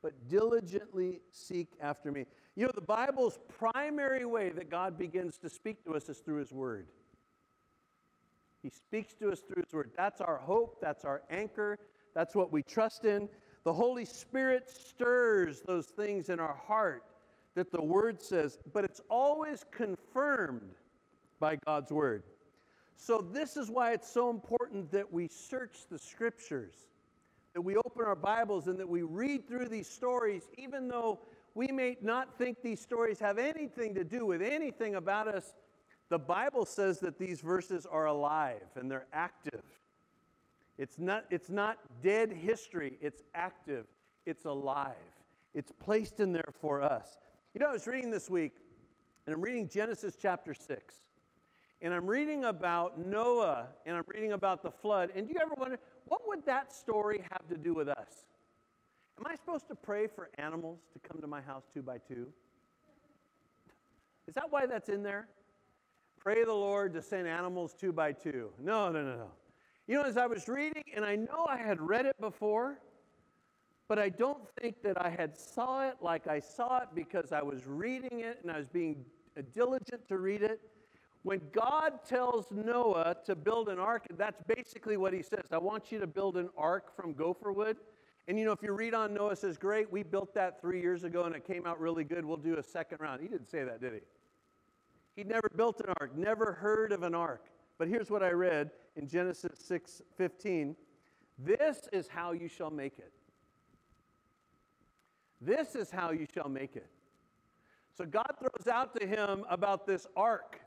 but 0.01 0.29
diligently 0.31 1.21
seek 1.33 1.69
after 1.81 2.11
me. 2.13 2.25
You 2.55 2.67
know, 2.67 2.73
the 2.75 2.81
Bible's 2.81 3.39
primary 3.59 4.25
way 4.25 4.51
that 4.51 4.71
God 4.71 4.97
begins 4.97 5.37
to 5.39 5.51
speak 5.51 5.85
to 5.85 5.95
us 5.95 6.09
is 6.09 6.19
through 6.19 6.39
his 6.39 6.53
word. 6.53 6.87
He 8.63 8.71
speaks 8.71 9.15
to 9.15 9.33
us 9.33 9.41
through 9.41 9.65
His 9.65 9.73
Word. 9.73 9.91
That's 9.97 10.21
our 10.21 10.37
hope, 10.37 10.81
that's 10.81 11.05
our 11.05 11.23
anchor, 11.31 11.79
that's 12.15 12.37
what 12.37 12.53
we 12.53 12.63
trust 12.63 13.05
in. 13.05 13.29
The 13.65 13.73
Holy 13.73 14.05
Spirit 14.05 14.71
stirs 14.71 15.63
those 15.67 15.87
things 15.87 16.29
in 16.29 16.39
our 16.39 16.55
heart 16.55 17.03
that 17.55 17.71
the 17.71 17.83
Word 17.83 18.23
says, 18.23 18.59
but 18.73 18.85
it's 18.85 19.01
always 19.09 19.65
confirmed 19.71 20.75
by 21.41 21.57
God's 21.67 21.93
Word. 21.93 22.23
So, 22.97 23.19
this 23.33 23.57
is 23.57 23.71
why 23.71 23.93
it's 23.93 24.11
so 24.11 24.31
important 24.31 24.91
that 24.93 25.13
we 25.13 25.29
search 25.29 25.87
the 25.91 25.99
Scriptures, 25.99 26.75
that 27.55 27.61
we 27.61 27.77
open 27.77 28.05
our 28.05 28.15
Bibles, 28.15 28.69
and 28.69 28.79
that 28.79 28.89
we 28.89 29.03
read 29.03 29.49
through 29.49 29.69
these 29.69 29.89
stories, 29.89 30.49
even 30.57 30.89
though 30.89 31.19
we 31.55 31.69
may 31.69 31.97
not 32.01 32.39
think 32.39 32.63
these 32.63 32.81
stories 32.81 33.19
have 33.19 33.39
anything 33.39 33.95
to 33.95 34.05
do 34.05 34.25
with 34.25 34.41
anything 34.41 34.95
about 34.95 35.29
us 35.29 35.55
the 36.13 36.19
Bible 36.19 36.67
says 36.67 37.01
that 37.01 37.19
these 37.19 37.41
verses 37.41 37.87
are 37.87 38.05
alive 38.05 38.69
and 38.77 38.91
they're 38.91 39.07
active. 39.15 39.63
It's 40.77 40.99
not, 40.99 41.25
it's 41.31 41.49
not 41.49 41.79
dead 42.03 42.31
history, 42.31 42.99
it's 43.01 43.23
active, 43.35 43.87
it's 44.27 44.45
alive, 44.45 44.93
it's 45.55 45.73
placed 45.73 46.21
in 46.21 46.35
there 46.35 46.53
for 46.61 46.83
us. 46.83 47.17
You 47.55 47.61
know, 47.61 47.69
I 47.69 47.73
was 47.73 47.87
reading 47.87 48.11
this 48.11 48.31
week, 48.31 48.55
and 49.27 49.35
I'm 49.35 49.43
reading 49.43 49.69
Genesis 49.69 50.17
chapter 50.21 50.55
6. 50.55 50.95
And 51.83 51.93
I'm 51.93 52.07
reading 52.07 52.45
about 52.45 53.05
Noah, 53.05 53.69
and 53.85 53.97
I'm 53.97 54.05
reading 54.07 54.33
about 54.33 54.63
the 54.63 54.71
flood. 54.71 55.11
And 55.15 55.27
do 55.27 55.35
you 55.35 55.41
ever 55.43 55.55
wonder, 55.57 55.79
what 56.07 56.27
would 56.29 56.47
that 56.47 56.73
story 56.73 57.25
have 57.31 57.49
to 57.49 57.57
do 57.57 57.75
with 57.75 57.89
us? 57.89 58.27
Am 59.19 59.27
I 59.27 59.35
supposed 59.35 59.69
to 59.69 59.75
pray 59.75 60.07
for 60.07 60.31
animals 60.39 60.81
to 60.93 60.99
come 61.01 61.21
to 61.21 61.27
my 61.27 61.41
house 61.41 61.65
two 61.75 61.83
by 61.83 61.99
two? 61.99 62.29
Is 64.27 64.35
that 64.35 64.51
why 64.51 64.67
that's 64.67 64.89
in 64.89 65.03
there? 65.03 65.29
pray 66.23 66.45
the 66.45 66.53
Lord 66.53 66.95
to 66.95 67.03
send 67.03 67.27
animals 67.27 67.75
two 67.75 67.93
by 67.93 68.13
two. 68.13 68.51
No, 68.61 68.91
no, 68.91 69.03
no, 69.03 69.17
no. 69.17 69.31
You 69.89 69.97
know, 69.97 70.05
as 70.05 70.17
I 70.17 70.27
was 70.27 70.47
reading, 70.47 70.85
and 70.95 71.05
I 71.05 71.17
know 71.17 71.47
I 71.49 71.57
had 71.57 71.81
read 71.81 72.07
it 72.07 72.15
before, 72.21 72.79
but 73.89 73.99
I 73.99 74.09
don't 74.09 74.43
think 74.61 74.83
that 74.83 75.01
I 75.01 75.11
had 75.11 75.37
saw 75.37 75.89
it 75.89 75.97
like 76.01 76.27
I 76.27 76.41
saw 76.41 76.79
it 76.79 76.89
because 76.95 77.33
I 77.33 77.43
was 77.43 77.67
reading 77.67 78.21
it 78.21 78.39
and 78.43 78.51
I 78.51 78.59
was 78.59 78.69
being 78.69 79.05
uh, 79.37 79.43
diligent 79.55 80.09
to 80.09 80.19
read 80.19 80.43
it. 80.43 80.61
When 81.23 81.41
God 81.53 82.05
tells 82.05 82.47
Noah 82.51 83.17
to 83.27 83.37
build 83.37 83.69
an 83.69 83.79
ark, 83.79 84.07
that's 84.17 84.43
basically 84.43 84.97
what 84.97 85.13
he 85.13 85.23
says. 85.23 85.45
I 85.53 85.59
want 85.59 85.93
you 85.93 86.01
to 86.01 86.07
build 86.07 86.37
an 86.37 86.49
ark 86.57 86.97
from 86.97 87.13
gopher 87.13 87.53
wood. 87.53 87.77
And 88.29 88.39
you 88.39 88.45
know, 88.45 88.53
if 88.53 88.63
you 88.63 88.73
read 88.73 88.95
on 88.95 89.15
Noah 89.15 89.37
says, 89.37 89.57
Great, 89.57 89.91
we 89.91 90.03
built 90.03 90.35
that 90.35 90.61
three 90.61 90.81
years 90.81 91.05
ago 91.05 91.25
and 91.25 91.35
it 91.35 91.45
came 91.45 91.67
out 91.67 91.81
really 91.81 92.05
good. 92.05 92.25
We'll 92.25 92.37
do 92.37 92.57
a 92.57 92.63
second 92.63 92.99
round. 93.01 93.21
He 93.21 93.29
didn't 93.29 93.51
say 93.51 93.65
that, 93.65 93.81
did 93.81 93.95
he? 93.95 94.01
He'd 95.17 95.29
never 95.29 95.51
built 95.55 95.81
an 95.81 95.93
ark, 96.01 96.17
never 96.17 96.53
heard 96.53 96.93
of 96.93 97.03
an 97.03 97.15
ark. 97.15 97.47
But 97.79 97.89
here's 97.89 98.11
what 98.11 98.23
I 98.23 98.31
read 98.31 98.71
in 98.97 99.09
Genesis 99.09 99.59
6 99.59 100.03
15. 100.17 100.77
This 101.39 101.89
is 101.93 102.09
how 102.09 102.33
you 102.33 102.49
shall 102.49 102.71
make 102.71 102.99
it. 102.99 103.13
This 105.45 105.75
is 105.75 105.91
how 105.91 106.13
you 106.13 106.27
shall 106.33 106.49
make 106.49 106.77
it. 106.77 106.89
So 107.97 108.05
God 108.05 108.33
throws 108.39 108.69
out 108.69 108.99
to 108.99 109.07
him 109.07 109.45
about 109.51 109.87
this 109.87 110.07
ark. 110.17 110.61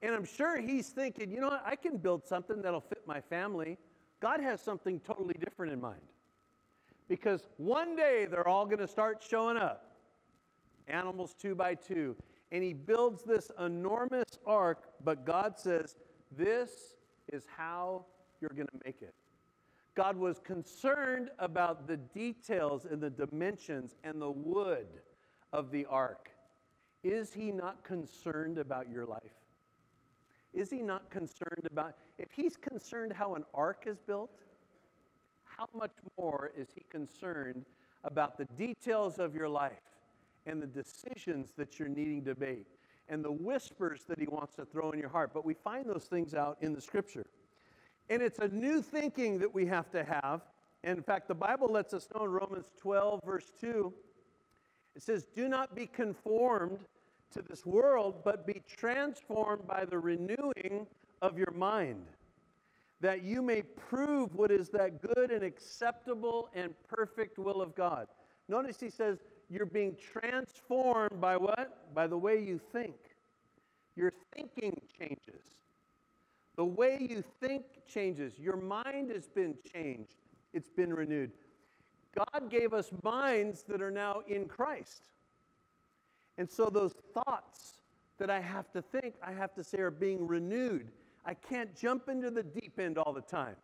And 0.00 0.14
I'm 0.14 0.24
sure 0.24 0.60
he's 0.60 0.88
thinking, 0.88 1.30
you 1.30 1.40
know 1.40 1.48
what? 1.48 1.62
I 1.66 1.76
can 1.76 1.96
build 1.96 2.26
something 2.26 2.62
that'll 2.62 2.80
fit 2.80 3.02
my 3.06 3.20
family. 3.20 3.76
God 4.20 4.40
has 4.40 4.60
something 4.60 5.00
totally 5.00 5.34
different 5.34 5.72
in 5.72 5.80
mind. 5.80 6.00
Because 7.08 7.48
one 7.56 7.96
day 7.96 8.26
they're 8.30 8.46
all 8.46 8.66
going 8.66 8.78
to 8.78 8.88
start 8.88 9.22
showing 9.26 9.56
up 9.56 9.96
animals 10.86 11.34
two 11.38 11.54
by 11.54 11.74
two 11.74 12.16
and 12.50 12.62
he 12.62 12.72
builds 12.72 13.22
this 13.22 13.50
enormous 13.60 14.38
ark, 14.46 14.88
but 15.04 15.24
God 15.26 15.58
says, 15.58 15.96
This 16.36 16.96
is 17.32 17.44
how 17.56 18.06
you're 18.40 18.50
going 18.50 18.68
to 18.68 18.80
make 18.84 19.02
it. 19.02 19.14
God 19.98 20.16
was 20.16 20.38
concerned 20.38 21.30
about 21.40 21.88
the 21.88 21.96
details 21.96 22.84
and 22.84 23.02
the 23.02 23.10
dimensions 23.10 23.96
and 24.04 24.22
the 24.22 24.30
wood 24.30 24.86
of 25.52 25.72
the 25.72 25.86
ark. 25.86 26.30
Is 27.02 27.32
he 27.32 27.50
not 27.50 27.82
concerned 27.82 28.58
about 28.58 28.88
your 28.88 29.04
life? 29.04 29.34
Is 30.54 30.70
he 30.70 30.82
not 30.82 31.10
concerned 31.10 31.66
about, 31.68 31.96
if 32.16 32.30
he's 32.30 32.56
concerned 32.56 33.12
how 33.12 33.34
an 33.34 33.42
ark 33.52 33.86
is 33.88 33.98
built, 33.98 34.30
how 35.42 35.66
much 35.74 35.90
more 36.16 36.52
is 36.56 36.68
he 36.72 36.84
concerned 36.88 37.64
about 38.04 38.38
the 38.38 38.44
details 38.56 39.18
of 39.18 39.34
your 39.34 39.48
life? 39.48 39.82
and 40.46 40.62
the 40.62 40.66
decisions 40.66 41.52
that 41.58 41.78
you're 41.78 41.88
needing 41.88 42.24
to 42.24 42.34
make 42.40 42.66
and 43.08 43.24
the 43.24 43.30
whispers 43.30 44.04
that 44.08 44.18
he 44.18 44.26
wants 44.26 44.54
to 44.54 44.64
throw 44.64 44.90
in 44.92 44.98
your 44.98 45.08
heart. 45.08 45.30
But 45.34 45.44
we 45.44 45.54
find 45.54 45.84
those 45.84 46.04
things 46.04 46.32
out 46.34 46.56
in 46.60 46.74
the 46.74 46.80
scripture. 46.80 47.26
And 48.10 48.22
it's 48.22 48.38
a 48.38 48.48
new 48.48 48.82
thinking 48.82 49.38
that 49.38 49.54
we 49.54 49.66
have 49.66 49.90
to 49.90 50.04
have. 50.04 50.42
And 50.84 50.98
in 50.98 51.02
fact, 51.02 51.28
the 51.28 51.34
Bible 51.34 51.68
lets 51.70 51.92
us 51.92 52.08
know 52.14 52.24
in 52.24 52.30
Romans 52.30 52.70
12, 52.80 53.20
verse 53.24 53.52
2, 53.60 53.92
it 54.96 55.02
says, 55.02 55.26
Do 55.34 55.48
not 55.48 55.74
be 55.74 55.86
conformed 55.86 56.78
to 57.32 57.42
this 57.42 57.66
world, 57.66 58.22
but 58.24 58.46
be 58.46 58.62
transformed 58.66 59.66
by 59.66 59.84
the 59.84 59.98
renewing 59.98 60.86
of 61.20 61.36
your 61.36 61.52
mind, 61.54 62.06
that 63.00 63.22
you 63.22 63.42
may 63.42 63.62
prove 63.62 64.34
what 64.34 64.50
is 64.50 64.70
that 64.70 65.02
good 65.02 65.30
and 65.30 65.42
acceptable 65.42 66.48
and 66.54 66.72
perfect 66.88 67.38
will 67.38 67.60
of 67.60 67.74
God. 67.74 68.06
Notice 68.48 68.80
he 68.80 68.88
says, 68.88 69.18
you're 69.50 69.66
being 69.66 69.96
transformed 69.96 71.20
by 71.20 71.36
what? 71.36 71.94
By 71.94 72.06
the 72.06 72.18
way 72.18 72.42
you 72.42 72.60
think. 72.72 72.96
Your 73.96 74.12
thinking 74.34 74.78
changes. 74.98 75.42
The 76.58 76.64
way 76.64 76.98
you 77.08 77.22
think 77.40 77.62
changes. 77.86 78.36
Your 78.36 78.56
mind 78.56 79.12
has 79.12 79.28
been 79.28 79.54
changed, 79.72 80.16
it's 80.52 80.68
been 80.68 80.92
renewed. 80.92 81.30
God 82.16 82.50
gave 82.50 82.74
us 82.74 82.90
minds 83.04 83.62
that 83.68 83.80
are 83.80 83.92
now 83.92 84.22
in 84.26 84.46
Christ. 84.46 85.04
And 86.36 86.50
so 86.50 86.66
those 86.66 86.94
thoughts 87.14 87.74
that 88.18 88.28
I 88.28 88.40
have 88.40 88.72
to 88.72 88.82
think, 88.82 89.14
I 89.22 89.30
have 89.30 89.54
to 89.54 89.62
say, 89.62 89.78
are 89.78 89.92
being 89.92 90.26
renewed. 90.26 90.90
I 91.24 91.34
can't 91.34 91.76
jump 91.76 92.08
into 92.08 92.28
the 92.28 92.42
deep 92.42 92.80
end 92.80 92.98
all 92.98 93.12
the 93.12 93.20
time. 93.20 93.54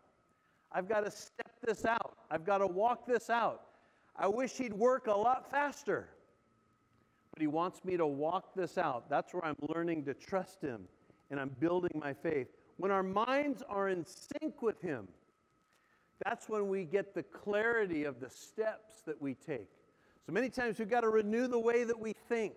I've 0.71 0.89
got 0.89 1.05
to 1.05 1.11
step 1.11 1.51
this 1.67 1.85
out. 1.85 2.17
I've 2.31 2.45
got 2.45 2.59
to 2.59 2.67
walk 2.69 3.09
this 3.09 3.29
out. 3.29 3.63
I 4.15 4.29
wish 4.29 4.53
he'd 4.53 4.73
work 4.73 5.09
a 5.09 5.17
lot 5.17 5.51
faster. 5.51 6.11
But 7.33 7.41
he 7.41 7.49
wants 7.49 7.85
me 7.85 7.97
to 7.97 8.07
walk 8.07 8.55
this 8.55 8.79
out. 8.79 9.11
That's 9.11 9.35
where 9.35 9.45
I'm 9.45 9.57
learning 9.69 10.05
to 10.05 10.15
trust 10.15 10.63
him 10.63 10.83
and 11.33 11.41
I'm 11.41 11.51
building 11.59 12.01
my 12.01 12.13
faith. 12.13 12.47
When 12.77 12.91
our 12.91 13.03
minds 13.03 13.63
are 13.69 13.89
in 13.89 14.05
sync 14.05 14.63
with 14.63 14.81
him, 14.81 15.09
that's 16.25 16.49
when 16.49 16.69
we 16.69 16.85
get 16.85 17.15
the 17.15 17.23
clarity 17.23 18.05
of 18.05 18.21
the 18.21 18.31
steps 18.31 19.03
that 19.07 19.21
we 19.21 19.35
take. 19.35 19.69
So 20.27 20.33
many 20.33 20.49
times 20.49 20.79
we've 20.79 20.89
got 20.89 21.03
to 21.03 21.09
renew 21.09 21.47
the 21.47 21.59
way 21.59 21.85
that 21.85 21.99
we 21.99 22.15
think 22.29 22.55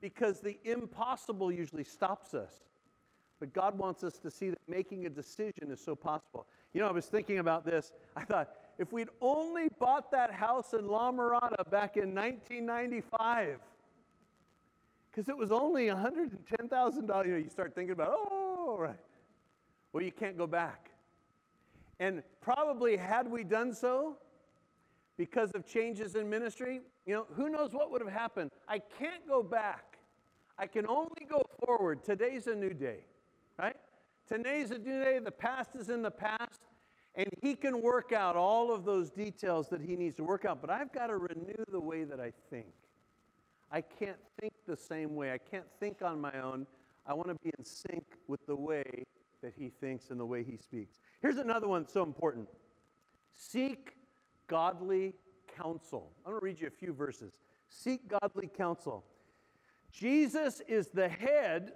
because 0.00 0.40
the 0.40 0.58
impossible 0.64 1.52
usually 1.52 1.84
stops 1.84 2.32
us. 2.32 2.54
But 3.38 3.52
God 3.52 3.78
wants 3.78 4.04
us 4.04 4.18
to 4.18 4.30
see 4.30 4.50
that 4.50 4.58
making 4.68 5.06
a 5.06 5.10
decision 5.10 5.70
is 5.70 5.80
so 5.80 5.94
possible. 5.94 6.46
You 6.72 6.80
know, 6.80 6.88
I 6.88 6.92
was 6.92 7.06
thinking 7.06 7.38
about 7.38 7.64
this. 7.64 7.92
I 8.16 8.24
thought, 8.24 8.50
if 8.78 8.92
we'd 8.92 9.08
only 9.20 9.68
bought 9.78 10.10
that 10.12 10.32
house 10.32 10.74
in 10.74 10.86
La 10.86 11.10
Mirada 11.10 11.68
back 11.70 11.96
in 11.96 12.14
1995, 12.14 13.58
because 15.10 15.28
it 15.28 15.36
was 15.36 15.50
only 15.50 15.86
$110,000, 15.86 17.26
you 17.26 17.32
know, 17.32 17.36
you 17.36 17.48
start 17.48 17.74
thinking 17.74 17.92
about, 17.92 18.14
oh, 18.14 18.76
right. 18.78 18.96
Well, 19.92 20.02
you 20.02 20.12
can't 20.12 20.38
go 20.38 20.46
back. 20.46 20.90
And 21.98 22.22
probably 22.40 22.96
had 22.96 23.30
we 23.30 23.44
done 23.44 23.74
so, 23.74 24.16
because 25.16 25.50
of 25.52 25.66
changes 25.66 26.14
in 26.14 26.30
ministry, 26.30 26.80
you 27.04 27.14
know, 27.14 27.26
who 27.34 27.50
knows 27.50 27.72
what 27.72 27.90
would 27.90 28.00
have 28.00 28.12
happened? 28.12 28.50
I 28.66 28.78
can't 28.78 29.26
go 29.28 29.42
back. 29.42 29.98
I 30.58 30.66
can 30.66 30.86
only 30.86 31.26
go 31.28 31.42
forward. 31.64 32.02
Today's 32.02 32.46
a 32.46 32.54
new 32.54 32.72
day, 32.72 33.00
right? 33.58 33.76
Today's 34.26 34.70
a 34.70 34.78
new 34.78 35.02
day. 35.02 35.18
The 35.18 35.30
past 35.30 35.70
is 35.74 35.90
in 35.90 36.02
the 36.02 36.10
past, 36.10 36.60
and 37.16 37.28
He 37.42 37.54
can 37.54 37.82
work 37.82 38.12
out 38.12 38.36
all 38.36 38.72
of 38.72 38.84
those 38.84 39.10
details 39.10 39.68
that 39.68 39.82
He 39.82 39.96
needs 39.96 40.16
to 40.16 40.24
work 40.24 40.44
out. 40.44 40.60
But 40.60 40.70
I've 40.70 40.92
got 40.92 41.08
to 41.08 41.16
renew 41.16 41.64
the 41.70 41.80
way 41.80 42.04
that 42.04 42.20
I 42.20 42.32
think. 42.48 42.72
I 43.70 43.82
can't 43.82 44.18
think 44.40 44.54
the 44.66 44.76
same 44.76 45.14
way. 45.14 45.32
I 45.32 45.38
can't 45.38 45.66
think 45.80 46.02
on 46.02 46.20
my 46.20 46.32
own. 46.40 46.66
I 47.06 47.12
want 47.14 47.28
to 47.28 47.34
be 47.42 47.52
in 47.58 47.64
sync 47.64 48.04
with 48.26 48.44
the 48.46 48.56
way 48.56 49.04
that 49.42 49.54
He 49.56 49.70
thinks 49.80 50.10
and 50.10 50.18
the 50.18 50.26
way 50.26 50.42
He 50.42 50.56
speaks. 50.56 50.98
Here's 51.20 51.38
another 51.38 51.68
one 51.68 51.86
so 51.86 52.02
important 52.02 52.48
seek 53.32 53.94
godly 54.46 55.14
counsel. 55.56 56.12
I'm 56.24 56.32
going 56.32 56.40
to 56.40 56.44
read 56.44 56.60
you 56.60 56.66
a 56.66 56.70
few 56.70 56.92
verses. 56.92 57.34
Seek 57.68 58.08
godly 58.08 58.48
counsel. 58.48 59.04
Jesus 59.92 60.60
is 60.68 60.88
the 60.88 61.08
head 61.08 61.72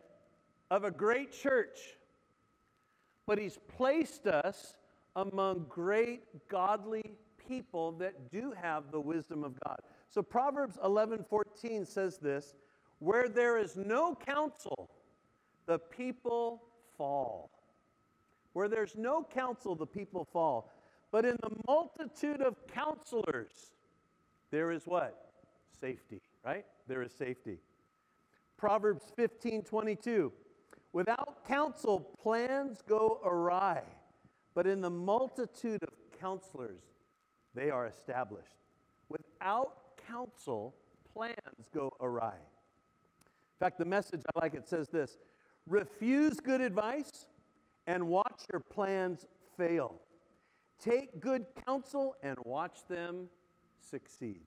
of 0.70 0.84
a 0.84 0.90
great 0.90 1.32
church, 1.32 1.78
but 3.26 3.38
he's 3.38 3.58
placed 3.76 4.26
us 4.26 4.74
among 5.16 5.66
great 5.68 6.48
godly 6.48 7.04
people 7.48 7.92
that 7.92 8.30
do 8.30 8.52
have 8.60 8.90
the 8.90 9.00
wisdom 9.00 9.44
of 9.44 9.58
God. 9.64 9.78
So 10.10 10.22
Proverbs 10.22 10.78
11:14 10.84 11.86
says 11.86 12.18
this, 12.18 12.54
where 12.98 13.28
there 13.28 13.58
is 13.58 13.76
no 13.76 14.14
counsel, 14.14 14.90
the 15.66 15.78
people 15.78 16.62
fall. 17.04 17.50
Where 18.54 18.68
there's 18.68 18.96
no 18.96 19.26
counsel, 19.34 19.74
the 19.74 19.86
people 19.86 20.26
fall. 20.32 20.70
But 21.12 21.26
in 21.26 21.36
the 21.42 21.50
multitude 21.66 22.40
of 22.40 22.56
counselors, 22.66 23.72
there 24.50 24.70
is 24.70 24.86
what? 24.86 25.32
Safety, 25.80 26.22
right? 26.44 26.64
There 26.88 27.02
is 27.02 27.12
safety. 27.12 27.58
Proverbs 28.56 29.04
15 29.16 29.62
22. 29.62 30.32
Without 30.92 31.44
counsel, 31.46 32.00
plans 32.22 32.78
go 32.88 33.20
awry, 33.24 33.82
but 34.54 34.66
in 34.66 34.80
the 34.80 34.90
multitude 34.90 35.82
of 35.82 35.90
counselors, 36.20 36.82
they 37.54 37.68
are 37.68 37.86
established. 37.86 38.56
Without 39.08 39.72
counsel, 40.08 40.74
plans 41.12 41.68
go 41.74 41.92
awry. 42.00 42.36
In 42.36 43.58
fact, 43.58 43.78
the 43.78 43.84
message 43.84 44.22
I 44.34 44.40
like 44.40 44.54
it 44.54 44.68
says 44.68 44.88
this 44.88 45.18
refuse 45.68 46.40
good 46.40 46.60
advice 46.60 47.26
and 47.86 48.06
watch 48.06 48.42
your 48.52 48.60
plans 48.60 49.26
fail. 49.56 50.00
Take 50.78 51.20
good 51.20 51.46
counsel 51.66 52.16
and 52.22 52.36
watch 52.44 52.86
them 52.88 53.28
succeed. 53.80 54.42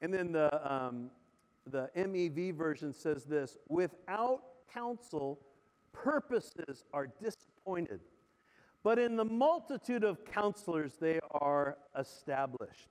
And 0.00 0.12
then 0.12 0.32
the, 0.32 0.72
um, 0.72 1.10
the 1.66 1.90
MEV 1.96 2.54
version 2.54 2.92
says 2.92 3.24
this 3.24 3.56
without 3.68 4.42
counsel, 4.72 5.40
purposes 5.92 6.84
are 6.92 7.08
disappointed. 7.22 8.00
But 8.82 8.98
in 8.98 9.16
the 9.16 9.24
multitude 9.24 10.04
of 10.04 10.24
counselors, 10.24 10.94
they 10.98 11.20
are 11.32 11.76
established. 11.98 12.88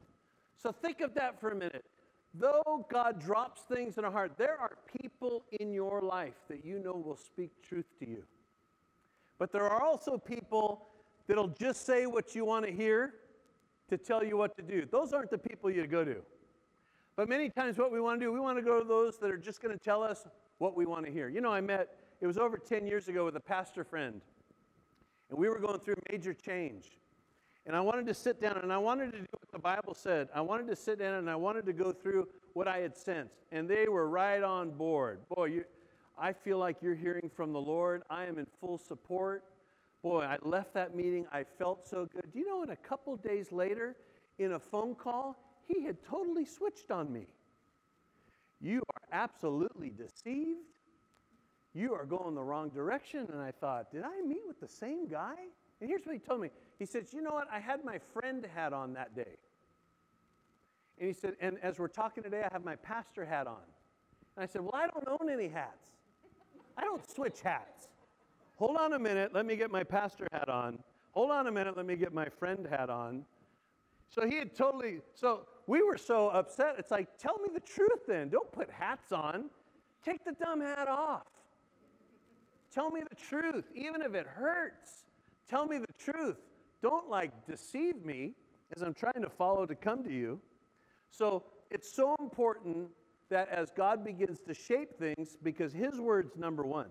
So 0.61 0.71
think 0.71 1.01
of 1.01 1.13
that 1.15 1.39
for 1.39 1.49
a 1.49 1.55
minute. 1.55 1.85
Though 2.33 2.85
God 2.91 3.19
drops 3.19 3.61
things 3.61 3.97
in 3.97 4.05
our 4.05 4.11
heart, 4.11 4.33
there 4.37 4.57
are 4.59 4.77
people 5.01 5.43
in 5.59 5.73
your 5.73 6.01
life 6.01 6.35
that 6.47 6.63
you 6.63 6.79
know 6.79 6.93
will 6.93 7.17
speak 7.17 7.51
truth 7.61 7.87
to 7.99 8.07
you. 8.07 8.23
But 9.39 9.51
there 9.51 9.63
are 9.63 9.81
also 9.81 10.17
people 10.17 10.87
that'll 11.27 11.47
just 11.47 11.85
say 11.85 12.05
what 12.05 12.35
you 12.35 12.45
want 12.45 12.65
to 12.65 12.71
hear 12.71 13.13
to 13.89 13.97
tell 13.97 14.23
you 14.23 14.37
what 14.37 14.55
to 14.57 14.61
do. 14.61 14.85
Those 14.85 15.13
aren't 15.13 15.31
the 15.31 15.37
people 15.37 15.71
you 15.71 15.87
go 15.87 16.05
to. 16.05 16.17
But 17.15 17.27
many 17.27 17.49
times, 17.49 17.77
what 17.77 17.91
we 17.91 17.99
want 17.99 18.19
to 18.19 18.25
do, 18.25 18.31
we 18.31 18.39
want 18.39 18.57
to 18.57 18.63
go 18.63 18.79
to 18.79 18.87
those 18.87 19.17
that 19.17 19.31
are 19.31 19.37
just 19.37 19.61
going 19.61 19.77
to 19.77 19.83
tell 19.83 20.03
us 20.03 20.25
what 20.59 20.75
we 20.75 20.85
want 20.85 21.05
to 21.05 21.11
hear. 21.11 21.27
You 21.29 21.41
know, 21.41 21.51
I 21.51 21.61
met, 21.61 21.89
it 22.21 22.27
was 22.27 22.37
over 22.37 22.57
10 22.57 22.85
years 22.85 23.07
ago 23.07 23.25
with 23.25 23.35
a 23.35 23.41
pastor 23.41 23.83
friend, 23.83 24.21
and 25.29 25.37
we 25.37 25.49
were 25.49 25.59
going 25.59 25.79
through 25.79 25.95
major 26.11 26.33
change. 26.33 26.99
And 27.69 27.77
I 27.77 27.81
wanted 27.81 28.07
to 28.07 28.15
sit 28.15 28.41
down 28.41 28.57
and 28.57 28.73
I 28.73 28.79
wanted 28.79 29.11
to 29.11 29.19
do 29.19 29.27
what 29.29 29.51
the 29.51 29.59
Bible 29.59 29.93
said. 29.93 30.29
I 30.33 30.41
wanted 30.41 30.65
to 30.69 30.75
sit 30.75 30.97
down 30.97 31.13
and 31.13 31.29
I 31.29 31.35
wanted 31.35 31.67
to 31.67 31.71
go 31.71 31.91
through 31.91 32.27
what 32.53 32.67
I 32.67 32.79
had 32.79 32.97
sensed. 32.97 33.35
And 33.51 33.69
they 33.69 33.87
were 33.87 34.09
right 34.09 34.41
on 34.41 34.71
board. 34.71 35.19
Boy, 35.29 35.45
you, 35.45 35.65
I 36.17 36.33
feel 36.33 36.57
like 36.57 36.77
you're 36.81 36.95
hearing 36.95 37.29
from 37.29 37.53
the 37.53 37.61
Lord. 37.61 38.01
I 38.09 38.25
am 38.25 38.39
in 38.39 38.47
full 38.59 38.79
support. 38.79 39.43
Boy, 40.01 40.21
I 40.21 40.39
left 40.41 40.73
that 40.73 40.95
meeting. 40.95 41.27
I 41.31 41.43
felt 41.43 41.87
so 41.87 42.07
good. 42.11 42.23
Do 42.33 42.39
you 42.39 42.47
know, 42.47 42.63
in 42.63 42.71
a 42.71 42.75
couple 42.75 43.15
days 43.17 43.51
later, 43.51 43.95
in 44.39 44.53
a 44.53 44.59
phone 44.59 44.95
call, 44.95 45.37
he 45.67 45.83
had 45.83 46.03
totally 46.03 46.45
switched 46.45 46.89
on 46.89 47.13
me. 47.13 47.27
You 48.59 48.81
are 48.95 49.01
absolutely 49.11 49.91
deceived. 49.91 50.65
You 51.75 51.93
are 51.93 52.07
going 52.07 52.33
the 52.33 52.41
wrong 52.41 52.69
direction. 52.69 53.27
And 53.31 53.39
I 53.39 53.51
thought, 53.51 53.91
did 53.91 54.01
I 54.01 54.23
meet 54.25 54.41
with 54.47 54.59
the 54.59 54.67
same 54.67 55.07
guy? 55.07 55.35
And 55.81 55.89
here's 55.89 56.05
what 56.05 56.13
he 56.13 56.19
told 56.19 56.41
me. 56.41 56.49
He 56.77 56.85
says, 56.85 57.13
You 57.13 57.21
know 57.21 57.31
what? 57.31 57.47
I 57.51 57.59
had 57.59 57.83
my 57.83 57.99
friend 58.13 58.45
hat 58.55 58.73
on 58.73 58.93
that 58.93 59.15
day. 59.15 59.37
And 60.99 61.07
he 61.07 61.13
said, 61.13 61.35
And 61.39 61.57
as 61.61 61.79
we're 61.79 61.87
talking 61.87 62.23
today, 62.23 62.43
I 62.43 62.49
have 62.51 62.65
my 62.65 62.75
pastor 62.75 63.25
hat 63.25 63.47
on. 63.47 63.63
And 64.35 64.43
I 64.43 64.45
said, 64.45 64.61
Well, 64.61 64.75
I 64.75 64.87
don't 64.87 65.07
own 65.07 65.29
any 65.29 65.47
hats. 65.47 65.87
I 66.77 66.81
don't 66.81 67.09
switch 67.09 67.41
hats. 67.41 67.87
Hold 68.55 68.77
on 68.77 68.93
a 68.93 68.99
minute, 68.99 69.33
let 69.33 69.45
me 69.45 69.55
get 69.55 69.71
my 69.71 69.83
pastor 69.83 70.27
hat 70.33 70.49
on. 70.49 70.79
Hold 71.11 71.31
on 71.31 71.47
a 71.47 71.51
minute, 71.51 71.77
let 71.77 71.85
me 71.85 71.95
get 71.95 72.13
my 72.13 72.27
friend 72.27 72.67
hat 72.69 72.89
on. 72.89 73.23
So 74.09 74.27
he 74.27 74.35
had 74.35 74.55
totally, 74.55 74.99
so 75.13 75.47
we 75.67 75.81
were 75.81 75.97
so 75.97 76.29
upset. 76.29 76.75
It's 76.77 76.91
like, 76.91 77.17
tell 77.17 77.37
me 77.39 77.49
the 77.53 77.59
truth 77.59 78.05
then. 78.07 78.29
Don't 78.29 78.51
put 78.51 78.69
hats 78.69 79.11
on. 79.11 79.45
Take 80.03 80.25
the 80.25 80.31
dumb 80.31 80.61
hat 80.61 80.87
off. 80.87 81.27
Tell 82.73 82.91
me 82.91 83.01
the 83.07 83.15
truth, 83.15 83.65
even 83.75 84.01
if 84.01 84.13
it 84.13 84.27
hurts. 84.27 85.05
Tell 85.49 85.65
me 85.65 85.79
the 85.79 85.93
truth. 85.97 86.37
Don't 86.81 87.09
like 87.09 87.31
deceive 87.45 88.05
me 88.05 88.33
as 88.75 88.81
I'm 88.81 88.93
trying 88.93 89.21
to 89.21 89.29
follow 89.29 89.65
to 89.65 89.75
come 89.75 90.03
to 90.03 90.11
you. 90.11 90.39
So 91.09 91.43
it's 91.71 91.91
so 91.91 92.15
important 92.19 92.89
that 93.29 93.49
as 93.49 93.71
God 93.71 94.03
begins 94.03 94.39
to 94.47 94.53
shape 94.53 94.97
things, 94.97 95.37
because 95.41 95.73
His 95.73 95.99
word's 95.99 96.37
number 96.37 96.63
one. 96.63 96.89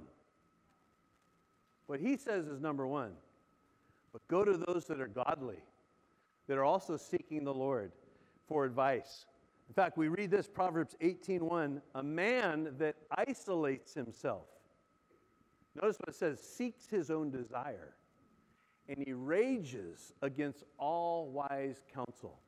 What 1.88 2.01
he 2.01 2.16
says 2.16 2.47
is 2.47 2.61
number 2.61 2.87
one. 2.87 3.12
But 4.12 4.27
go 4.29 4.44
to 4.44 4.57
those 4.57 4.85
that 4.87 5.01
are 5.01 5.09
godly, 5.09 5.62
that 6.47 6.59
are 6.59 6.64
also 6.64 6.97
seeking 6.99 7.44
the 7.44 7.53
Lord 7.53 7.92
for 8.47 8.64
advice. 8.64 9.25
In 9.68 9.75
fact, 9.75 9.97
we 9.97 10.09
read 10.09 10.31
this 10.31 10.47
Proverbs 10.47 10.97
18:1, 11.01 11.81
a 11.94 12.03
man 12.03 12.75
that 12.79 12.97
isolates 13.11 13.94
himself. 13.94 14.47
Notice 15.75 15.97
what 16.01 16.11
it 16.11 16.14
says, 16.14 16.40
seeks 16.40 16.87
his 16.87 17.11
own 17.11 17.31
desire, 17.31 17.94
and 18.88 19.03
he 19.07 19.12
rages 19.12 20.12
against 20.22 20.64
all 20.79 21.29
wise 21.29 21.83
counsel. 21.92 22.38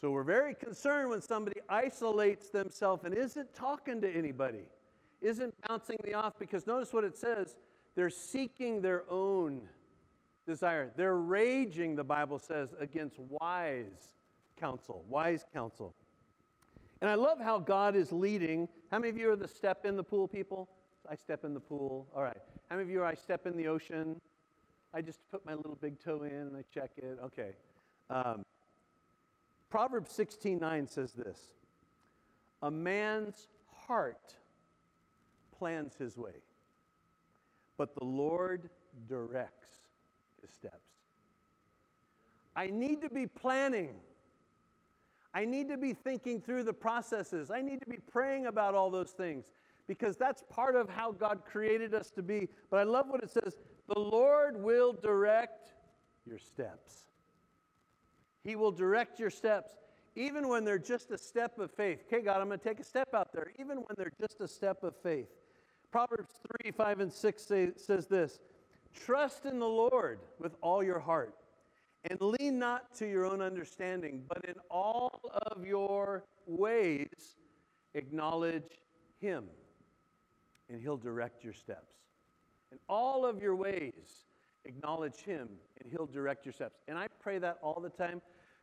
So 0.00 0.10
we're 0.10 0.22
very 0.22 0.54
concerned 0.54 1.10
when 1.10 1.20
somebody 1.20 1.60
isolates 1.68 2.50
themselves 2.50 3.04
and 3.04 3.14
isn't 3.14 3.54
talking 3.54 4.00
to 4.00 4.10
anybody, 4.10 4.64
isn't 5.20 5.54
bouncing 5.66 5.96
me 6.04 6.12
off, 6.12 6.38
because 6.38 6.66
notice 6.66 6.92
what 6.92 7.04
it 7.04 7.16
says 7.16 7.56
they're 7.94 8.10
seeking 8.10 8.80
their 8.80 9.02
own 9.10 9.62
desire. 10.46 10.92
They're 10.96 11.16
raging, 11.16 11.96
the 11.96 12.04
Bible 12.04 12.38
says, 12.38 12.74
against 12.78 13.18
wise 13.18 14.14
counsel, 14.56 15.04
wise 15.08 15.44
counsel. 15.52 15.94
And 17.00 17.10
I 17.10 17.14
love 17.14 17.40
how 17.40 17.58
God 17.58 17.96
is 17.96 18.12
leading. 18.12 18.68
How 18.90 18.98
many 18.98 19.10
of 19.10 19.16
you 19.16 19.30
are 19.30 19.36
the 19.36 19.48
step 19.48 19.84
in 19.84 19.96
the 19.96 20.02
pool 20.02 20.28
people? 20.28 20.68
I 21.10 21.14
step 21.16 21.44
in 21.44 21.54
the 21.54 21.60
pool. 21.60 22.06
All 22.14 22.22
right. 22.22 22.36
How 22.68 22.76
many 22.76 22.88
of 22.88 22.90
you, 22.90 23.02
are 23.02 23.06
I 23.06 23.14
step 23.14 23.46
in 23.46 23.56
the 23.56 23.66
ocean, 23.66 24.20
I 24.94 25.02
just 25.02 25.20
put 25.30 25.44
my 25.44 25.54
little 25.54 25.76
big 25.80 26.00
toe 26.00 26.22
in 26.22 26.32
and 26.32 26.56
I 26.56 26.64
check 26.72 26.92
it? 26.96 27.18
Okay. 27.24 27.52
Um, 28.10 28.44
Proverbs 29.70 30.10
16:9 30.12 30.88
says 30.88 31.12
this 31.12 31.38
A 32.62 32.70
man's 32.70 33.48
heart 33.66 34.34
plans 35.58 35.94
his 35.96 36.16
way, 36.16 36.42
but 37.76 37.94
the 37.94 38.04
Lord 38.04 38.70
directs 39.08 39.68
his 40.40 40.50
steps. 40.50 40.74
I 42.56 42.68
need 42.68 43.02
to 43.02 43.10
be 43.10 43.26
planning. 43.26 44.00
I 45.34 45.44
need 45.44 45.68
to 45.68 45.76
be 45.76 45.92
thinking 45.92 46.40
through 46.40 46.64
the 46.64 46.72
processes. 46.72 47.50
I 47.50 47.60
need 47.60 47.80
to 47.80 47.86
be 47.86 47.98
praying 48.10 48.46
about 48.46 48.74
all 48.74 48.90
those 48.90 49.10
things 49.10 49.52
because 49.86 50.16
that's 50.16 50.42
part 50.48 50.74
of 50.74 50.88
how 50.88 51.12
God 51.12 51.42
created 51.44 51.94
us 51.94 52.10
to 52.12 52.22
be. 52.22 52.48
But 52.70 52.80
I 52.80 52.82
love 52.84 53.08
what 53.08 53.22
it 53.22 53.30
says 53.30 53.56
the 53.88 53.98
Lord 53.98 54.62
will 54.62 54.92
direct 54.92 55.72
your 56.26 56.38
steps. 56.38 57.04
He 58.44 58.54
will 58.54 58.72
direct 58.72 59.18
your 59.18 59.30
steps, 59.30 59.72
even 60.14 60.48
when 60.48 60.64
they're 60.64 60.78
just 60.78 61.10
a 61.10 61.18
step 61.18 61.58
of 61.58 61.70
faith. 61.70 62.04
Okay, 62.06 62.22
God, 62.22 62.40
I'm 62.40 62.48
going 62.48 62.58
to 62.58 62.64
take 62.64 62.80
a 62.80 62.84
step 62.84 63.14
out 63.14 63.32
there, 63.32 63.52
even 63.58 63.78
when 63.78 63.94
they're 63.96 64.12
just 64.20 64.40
a 64.40 64.48
step 64.48 64.82
of 64.82 64.94
faith. 65.02 65.28
Proverbs 65.90 66.34
3 66.62 66.70
5 66.70 67.00
and 67.00 67.12
6 67.12 67.42
say, 67.42 67.70
says 67.76 68.06
this 68.06 68.40
Trust 68.94 69.46
in 69.46 69.58
the 69.58 69.68
Lord 69.68 70.20
with 70.38 70.54
all 70.60 70.82
your 70.82 70.98
heart, 70.98 71.34
and 72.10 72.20
lean 72.20 72.58
not 72.58 72.94
to 72.96 73.06
your 73.06 73.24
own 73.24 73.40
understanding, 73.40 74.22
but 74.28 74.44
in 74.44 74.54
all 74.70 75.20
of 75.46 75.66
your 75.66 76.24
ways 76.46 77.36
acknowledge 77.94 78.68
Him, 79.20 79.44
and 80.68 80.80
He'll 80.80 80.96
direct 80.96 81.42
your 81.42 81.54
steps. 81.54 81.97
In 82.72 82.78
all 82.88 83.24
of 83.24 83.42
your 83.42 83.56
ways, 83.56 84.26
acknowledge 84.64 85.16
Him, 85.16 85.48
and 85.80 85.90
He'll 85.90 86.06
direct 86.06 86.44
your 86.44 86.52
steps. 86.52 86.80
And 86.88 86.98
I 86.98 87.08
pray 87.20 87.38
that 87.38 87.58
all 87.62 87.80
the 87.80 87.90
time. 87.90 88.20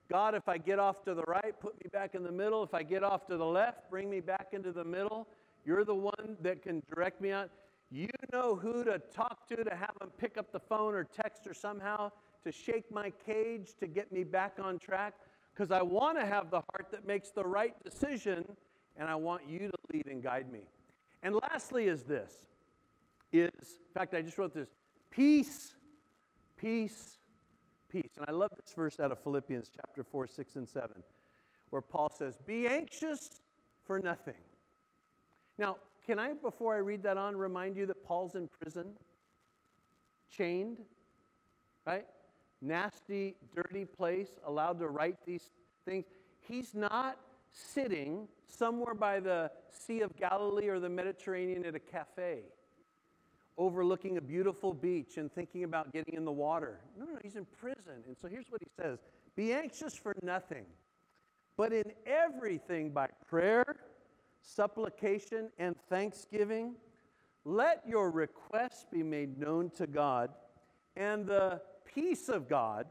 God, 0.09 0.35
if 0.35 0.47
I 0.47 0.57
get 0.57 0.77
off 0.77 1.03
to 1.05 1.13
the 1.13 1.23
right, 1.23 1.59
put 1.59 1.73
me 1.83 1.89
back 1.91 2.13
in 2.13 2.23
the 2.23 2.31
middle. 2.31 2.63
If 2.63 2.73
I 2.73 2.83
get 2.83 3.03
off 3.03 3.25
to 3.27 3.37
the 3.37 3.45
left, 3.45 3.89
bring 3.89 4.09
me 4.09 4.19
back 4.19 4.49
into 4.53 4.71
the 4.71 4.83
middle. 4.83 5.27
You're 5.65 5.83
the 5.83 5.95
one 5.95 6.37
that 6.41 6.61
can 6.61 6.83
direct 6.93 7.21
me 7.21 7.31
out. 7.31 7.49
You 7.89 8.09
know 8.31 8.55
who 8.55 8.83
to 8.83 8.99
talk 9.13 9.47
to 9.47 9.63
to 9.63 9.75
have 9.75 9.93
them 9.99 10.11
pick 10.17 10.37
up 10.37 10.51
the 10.51 10.59
phone 10.59 10.93
or 10.93 11.03
text 11.03 11.47
or 11.47 11.53
somehow 11.53 12.11
to 12.43 12.51
shake 12.51 12.91
my 12.91 13.11
cage 13.25 13.73
to 13.79 13.87
get 13.87 14.11
me 14.11 14.23
back 14.23 14.57
on 14.61 14.77
track 14.77 15.15
because 15.53 15.71
I 15.71 15.81
want 15.81 16.19
to 16.19 16.25
have 16.25 16.51
the 16.51 16.61
heart 16.71 16.87
that 16.91 17.07
makes 17.07 17.31
the 17.31 17.43
right 17.43 17.73
decision 17.83 18.45
and 18.97 19.09
I 19.09 19.15
want 19.15 19.43
you 19.47 19.59
to 19.59 19.77
lead 19.93 20.07
and 20.07 20.21
guide 20.21 20.51
me. 20.51 20.61
And 21.23 21.35
lastly 21.35 21.87
is 21.87 22.03
this 22.03 22.45
is 23.41 23.51
in 23.53 23.93
fact 23.93 24.13
I 24.13 24.21
just 24.21 24.37
wrote 24.37 24.53
this 24.53 24.69
peace 25.11 25.73
peace 26.57 27.17
peace. 27.89 28.11
And 28.17 28.25
I 28.27 28.31
love 28.31 28.51
this 28.55 28.73
verse 28.73 28.99
out 28.99 29.11
of 29.11 29.19
Philippians 29.19 29.69
chapter 29.73 30.03
4 30.03 30.27
6 30.27 30.55
and 30.55 30.67
7 30.67 31.03
where 31.69 31.81
Paul 31.81 32.11
says 32.15 32.35
be 32.45 32.67
anxious 32.67 33.41
for 33.85 33.99
nothing. 33.99 34.33
Now, 35.57 35.77
can 36.05 36.19
I, 36.19 36.33
before 36.33 36.75
I 36.75 36.79
read 36.79 37.03
that 37.03 37.17
on, 37.17 37.35
remind 37.35 37.75
you 37.75 37.85
that 37.87 38.03
Paul's 38.03 38.35
in 38.35 38.47
prison, 38.47 38.87
chained, 40.29 40.79
right? 41.85 42.05
Nasty, 42.61 43.35
dirty 43.55 43.85
place, 43.85 44.29
allowed 44.45 44.79
to 44.79 44.87
write 44.87 45.17
these 45.25 45.49
things. 45.85 46.05
He's 46.39 46.73
not 46.75 47.17
sitting 47.51 48.27
somewhere 48.47 48.93
by 48.93 49.19
the 49.19 49.51
Sea 49.69 50.01
of 50.01 50.15
Galilee 50.15 50.67
or 50.67 50.79
the 50.79 50.89
Mediterranean 50.89 51.65
at 51.65 51.75
a 51.75 51.79
cafe, 51.79 52.41
overlooking 53.57 54.17
a 54.17 54.21
beautiful 54.21 54.73
beach 54.73 55.17
and 55.17 55.31
thinking 55.31 55.63
about 55.63 55.93
getting 55.93 56.15
in 56.15 56.25
the 56.25 56.31
water. 56.31 56.79
No, 56.97 57.05
no, 57.05 57.17
he's 57.23 57.35
in 57.35 57.45
prison. 57.45 58.03
And 58.07 58.17
so 58.21 58.27
here's 58.27 58.49
what 58.49 58.61
he 58.61 58.67
says 58.81 58.99
Be 59.35 59.53
anxious 59.53 59.95
for 59.95 60.15
nothing, 60.21 60.65
but 61.57 61.73
in 61.73 61.91
everything 62.05 62.91
by 62.91 63.07
prayer 63.27 63.77
supplication, 64.45 65.49
and 65.57 65.75
thanksgiving. 65.89 66.75
Let 67.43 67.83
your 67.87 68.11
requests 68.11 68.85
be 68.91 69.03
made 69.03 69.37
known 69.37 69.69
to 69.71 69.87
God, 69.87 70.31
and 70.95 71.25
the 71.25 71.61
peace 71.93 72.29
of 72.29 72.47
God, 72.47 72.87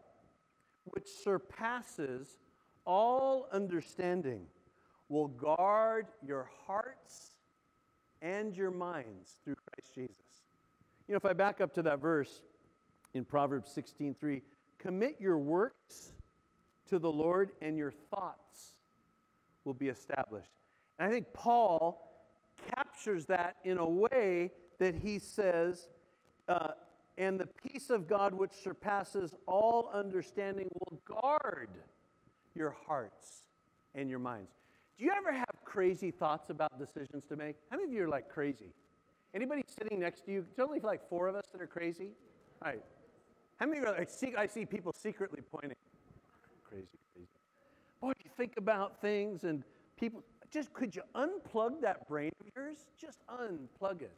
which 0.85 1.09
surpasses 1.09 2.39
all 2.85 3.49
understanding, 3.53 4.43
will 5.09 5.29
guard 5.29 6.07
your 6.27 6.49
hearts 6.67 7.35
and 8.23 8.57
your 8.57 8.71
minds 8.71 9.37
through 9.45 9.57
Christ 9.57 9.95
Jesus. 9.95 10.24
You 11.07 11.13
know, 11.13 11.17
if 11.17 11.27
I 11.27 11.35
back 11.35 11.61
up 11.61 11.75
to 11.75 11.83
that 11.83 12.01
verse 12.01 12.41
in 13.13 13.25
Proverbs 13.25 13.71
16:3, 13.71 14.43
commit 14.79 15.21
your 15.21 15.39
works 15.39 16.13
to 16.87 16.99
the 16.99 17.11
Lord 17.11 17.53
and 17.61 17.77
your 17.77 17.93
thoughts 17.93 18.79
will 19.65 19.75
be 19.75 19.89
established. 19.89 20.51
And 20.99 21.09
I 21.09 21.13
think 21.13 21.33
Paul 21.33 22.11
captures 22.75 23.27
that 23.27 23.57
in 23.65 23.79
a 23.79 23.89
way 23.89 24.53
that 24.79 24.95
he 24.95 25.19
says, 25.19 25.89
uh, 26.49 26.73
and 27.17 27.39
the 27.39 27.47
peace 27.47 27.91
of 27.91 28.09
God 28.09 28.35
which 28.35 28.53
surpasses 28.53 29.35
all 29.47 29.91
understanding 29.93 30.69
will 30.73 31.01
guard 31.05 31.71
your 32.55 32.71
hearts 32.87 33.45
and 33.95 34.09
your 34.09 34.19
minds. 34.19 34.51
Do 34.99 35.05
you 35.05 35.13
ever 35.13 35.33
have 35.33 35.55
crazy 35.65 36.11
thoughts 36.11 36.51
about 36.51 36.79
decisions 36.79 37.25
to 37.29 37.37
make? 37.37 37.57
How 37.71 37.77
many 37.77 37.89
of 37.89 37.93
you 37.93 38.05
are 38.05 38.09
like 38.09 38.29
crazy? 38.29 38.73
Anybody 39.35 39.65
sitting 39.67 39.99
next 39.99 40.25
to 40.27 40.33
you? 40.33 40.47
It's 40.49 40.61
only 40.61 40.79
like 40.81 41.09
four 41.09 41.27
of 41.27 41.35
us 41.35 41.45
that 41.53 41.61
are 41.61 41.67
crazy. 41.67 42.11
All 42.63 42.71
right. 42.71 42.83
How 43.57 43.67
many 43.67 43.81
are 43.81 43.93
like, 43.93 44.09
see, 44.09 44.35
I 44.37 44.47
see 44.47 44.65
people 44.65 44.93
secretly 44.97 45.41
pointing. 45.51 45.77
Crazy, 46.63 46.87
crazy. 47.13 47.29
Boy, 48.01 48.13
you 48.25 48.31
think 48.37 48.55
about 48.57 49.01
things 49.01 49.43
and 49.45 49.65
people, 49.99 50.23
just 50.53 50.73
could 50.73 50.95
you 50.95 51.03
unplug 51.17 51.81
that 51.83 52.09
brain 52.09 52.31
of 52.41 52.47
yours? 52.55 52.79
Just 53.01 53.19
unplug 53.29 54.03
it. 54.03 54.17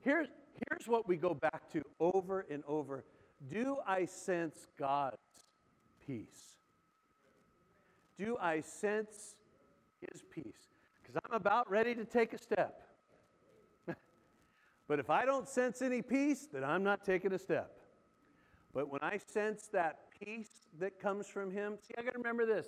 Here's, 0.00 0.28
here's 0.68 0.86
what 0.86 1.08
we 1.08 1.16
go 1.16 1.34
back 1.34 1.68
to 1.72 1.82
over 1.98 2.46
and 2.50 2.62
over 2.68 3.04
Do 3.50 3.78
I 3.86 4.04
sense 4.04 4.66
God's 4.78 5.16
peace? 6.06 6.54
Do 8.16 8.36
I 8.40 8.60
sense 8.60 9.36
His 10.00 10.22
peace? 10.30 10.68
Because 11.00 11.20
I'm 11.24 11.34
about 11.34 11.68
ready 11.70 11.94
to 11.94 12.04
take 12.04 12.32
a 12.32 12.38
step. 12.38 12.87
But 14.88 14.98
if 14.98 15.10
I 15.10 15.26
don't 15.26 15.48
sense 15.48 15.82
any 15.82 16.00
peace, 16.00 16.48
then 16.50 16.64
I'm 16.64 16.82
not 16.82 17.04
taking 17.04 17.32
a 17.32 17.38
step. 17.38 17.70
But 18.72 18.90
when 18.90 19.02
I 19.02 19.18
sense 19.18 19.68
that 19.72 19.98
peace 20.18 20.50
that 20.78 20.98
comes 20.98 21.26
from 21.26 21.50
Him, 21.50 21.76
see, 21.86 21.94
I 21.98 22.02
got 22.02 22.12
to 22.12 22.18
remember 22.18 22.46
this 22.46 22.66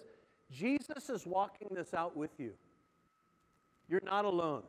Jesus 0.50 1.08
is 1.08 1.26
walking 1.26 1.68
this 1.72 1.94
out 1.94 2.16
with 2.16 2.38
you. 2.38 2.52
You're 3.88 4.02
not 4.04 4.24
alone. 4.24 4.62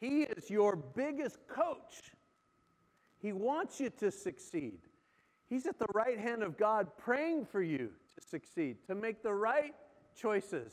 He 0.00 0.22
is 0.22 0.50
your 0.50 0.76
biggest 0.76 1.38
coach. 1.48 2.12
He 3.20 3.32
wants 3.32 3.80
you 3.80 3.88
to 4.00 4.10
succeed. 4.10 4.80
He's 5.48 5.66
at 5.66 5.78
the 5.78 5.86
right 5.94 6.18
hand 6.18 6.42
of 6.42 6.58
God 6.58 6.88
praying 6.98 7.46
for 7.46 7.62
you 7.62 7.90
to 8.14 8.26
succeed, 8.26 8.78
to 8.86 8.94
make 8.94 9.22
the 9.22 9.32
right 9.32 9.74
choices. 10.14 10.72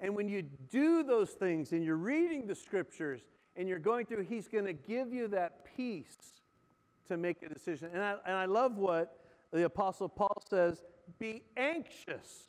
And 0.00 0.16
when 0.16 0.28
you 0.28 0.42
do 0.42 1.02
those 1.02 1.30
things 1.30 1.72
and 1.72 1.84
you're 1.84 1.96
reading 1.96 2.46
the 2.46 2.54
scriptures 2.54 3.20
and 3.56 3.68
you're 3.68 3.78
going 3.78 4.06
through, 4.06 4.24
He's 4.24 4.48
going 4.48 4.64
to 4.66 4.72
give 4.72 5.12
you 5.12 5.28
that 5.28 5.64
peace 5.76 6.16
to 7.08 7.16
make 7.16 7.42
a 7.42 7.48
decision. 7.48 7.90
And 7.92 8.02
I, 8.02 8.16
and 8.26 8.36
I 8.36 8.46
love 8.46 8.76
what 8.76 9.18
the 9.52 9.64
Apostle 9.64 10.08
Paul 10.08 10.42
says 10.48 10.82
be 11.18 11.42
anxious 11.56 12.48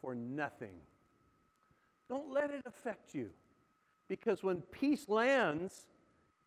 for 0.00 0.14
nothing. 0.14 0.74
Don't 2.08 2.30
let 2.30 2.50
it 2.50 2.62
affect 2.66 3.14
you. 3.14 3.30
Because 4.08 4.42
when 4.42 4.60
peace 4.60 5.08
lands, 5.08 5.86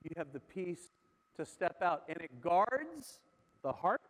you 0.04 0.12
have 0.18 0.32
the 0.34 0.40
peace 0.40 0.92
to 1.38 1.46
step 1.46 1.82
out. 1.82 2.04
And 2.08 2.18
it 2.22 2.42
guards 2.42 3.22
the 3.64 3.72
heart 3.72 4.02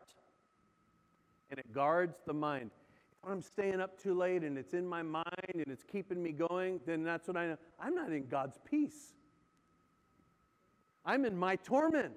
and 1.49 1.60
it 1.60 1.73
guards 1.73 2.17
the 2.25 2.34
mind. 2.34 2.71
If 3.23 3.32
I'm 3.32 3.41
staying 3.41 3.80
up 3.80 4.01
too 4.01 4.13
late 4.13 4.43
and 4.43 4.58
it's 4.58 4.73
in 4.73 4.86
my 4.86 5.01
mind 5.01 5.54
and 5.54 5.67
it's 5.67 5.84
keeping 5.84 6.21
me 6.21 6.32
going, 6.32 6.82
then 6.86 7.04
that's 7.04 7.28
what 7.28 7.38
I 7.38 7.47
know. 7.47 7.58
I'm 7.80 7.95
not 7.95 8.12
in 8.12 8.28
God's 8.28 8.60
peace. 8.69 9.13
I'm 11.06 11.26
in 11.26 11.38
my 11.38 11.56
torment. 11.58 12.13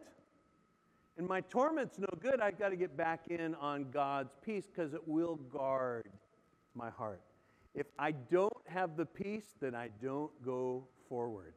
And 1.17 1.27
my 1.27 1.41
torment's 1.41 1.99
no 1.99 2.09
good. 2.21 2.41
I've 2.41 2.59
got 2.59 2.69
to 2.69 2.77
get 2.77 2.97
back 2.97 3.27
in 3.29 3.55
on 3.57 3.91
God's 3.91 4.37
peace 4.41 4.67
because 4.67 4.95
it 4.95 5.07
will 5.07 5.37
guard 5.37 6.09
my 6.75 6.91
heart. 6.91 7.21
If 7.75 7.87
I 7.99 8.13
don't 8.13 8.53
have 8.67 8.97
the 8.97 9.05
peace, 9.05 9.55
then 9.61 9.75
I 9.75 9.89
don't 10.01 10.31
go 10.45 10.85
forward. 11.09 11.55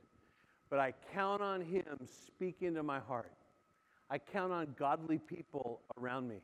But 0.69 0.79
I 0.79 0.93
count 1.13 1.41
on 1.41 1.61
Him 1.61 1.85
speaking 2.05 2.73
to 2.73 2.83
my 2.83 2.99
heart. 2.99 3.33
I 4.09 4.17
count 4.17 4.51
on 4.51 4.75
godly 4.77 5.19
people 5.19 5.81
around 5.97 6.27
me. 6.27 6.41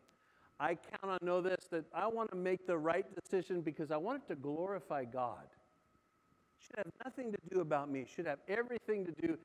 I 0.60 0.76
count 0.76 1.12
on 1.12 1.20
know 1.22 1.42
this 1.42 1.68
that 1.72 1.86
I 1.94 2.08
want 2.08 2.32
to 2.32 2.38
make 2.38 2.66
the 2.66 2.78
right 2.78 3.06
decision 3.16 3.62
because 3.62 3.92
I 3.92 3.98
want 3.98 4.24
it 4.24 4.28
to 4.30 4.36
glorify 4.36 5.06
God. 5.06 5.44
It 5.44 6.66
should 6.66 6.78
have 6.78 6.92
nothing 7.04 7.32
to 7.32 7.38
do 7.54 7.62
about 7.62 7.92
me. 7.92 8.02
It 8.02 8.10
should 8.10 8.26
have 8.26 8.40
everything 8.48 9.06
to 9.06 9.12
do. 9.12 9.38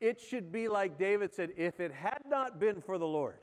It 0.00 0.20
should 0.20 0.52
be 0.52 0.68
like 0.68 0.98
David 0.98 1.34
said 1.34 1.50
if 1.56 1.80
it 1.80 1.92
had 1.92 2.22
not 2.28 2.60
been 2.60 2.80
for 2.80 2.98
the 2.98 3.06
Lord, 3.06 3.38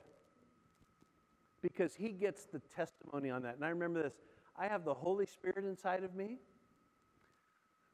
because 1.62 1.96
he 1.96 2.10
gets 2.10 2.46
the 2.46 2.60
testimony 2.76 3.30
on 3.30 3.42
that. 3.44 3.56
And 3.56 3.66
I 3.66 3.70
remember 3.70 4.04
this 4.04 4.13
I 4.58 4.68
have 4.68 4.86
the 4.86 4.94
Holy 4.94 5.26
Spirit 5.26 5.66
inside 5.66 6.04
of 6.04 6.16
me 6.16 6.39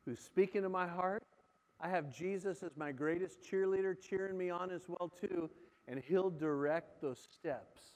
who's 0.05 0.19
speaking 0.19 0.63
to 0.63 0.69
my 0.69 0.87
heart. 0.87 1.23
I 1.79 1.87
have 1.87 2.13
Jesus 2.13 2.61
as 2.63 2.75
my 2.75 2.91
greatest 2.91 3.39
cheerleader 3.41 3.95
cheering 3.99 4.37
me 4.37 4.49
on 4.49 4.69
as 4.71 4.81
well 4.87 5.09
too, 5.09 5.49
and 5.87 6.01
he'll 6.05 6.29
direct 6.29 7.01
those 7.01 7.19
steps 7.19 7.93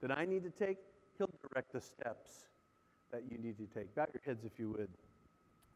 that 0.00 0.16
I 0.16 0.24
need 0.24 0.44
to 0.44 0.50
take. 0.50 0.78
He'll 1.18 1.30
direct 1.50 1.72
the 1.72 1.80
steps 1.80 2.46
that 3.10 3.22
you 3.30 3.38
need 3.38 3.56
to 3.58 3.66
take. 3.66 3.94
Bow 3.94 4.06
your 4.12 4.22
heads 4.24 4.44
if 4.44 4.58
you 4.58 4.70
would 4.70 4.90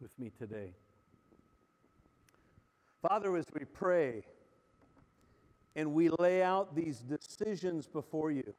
with 0.00 0.16
me 0.18 0.30
today. 0.38 0.74
Father, 3.02 3.36
as 3.36 3.46
we 3.58 3.64
pray 3.64 4.24
and 5.74 5.94
we 5.94 6.10
lay 6.18 6.42
out 6.42 6.74
these 6.74 6.98
decisions 6.98 7.86
before 7.86 8.30
you, 8.30 8.54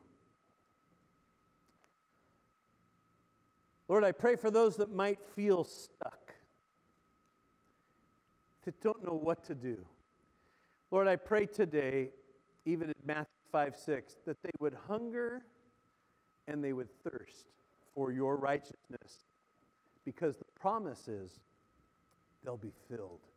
Lord, 3.87 4.03
I 4.03 4.13
pray 4.13 4.35
for 4.35 4.49
those 4.49 4.77
that 4.77 4.91
might 4.91 5.19
feel 5.35 5.63
stuck, 5.63 6.33
that 8.63 8.79
don't 8.81 9.05
know 9.05 9.19
what 9.21 9.43
to 9.45 9.55
do. 9.55 9.85
Lord, 10.91 11.07
I 11.07 11.17
pray 11.17 11.45
today, 11.45 12.09
even 12.65 12.87
in 12.87 12.95
Matthew 13.05 13.27
5 13.51 13.75
6, 13.75 14.15
that 14.25 14.41
they 14.43 14.51
would 14.59 14.75
hunger 14.87 15.41
and 16.47 16.63
they 16.63 16.73
would 16.73 16.89
thirst 17.03 17.47
for 17.93 18.11
your 18.11 18.37
righteousness 18.37 19.25
because 20.05 20.37
the 20.37 20.45
promise 20.59 21.07
is 21.07 21.41
they'll 22.43 22.57
be 22.57 22.73
filled. 22.89 23.30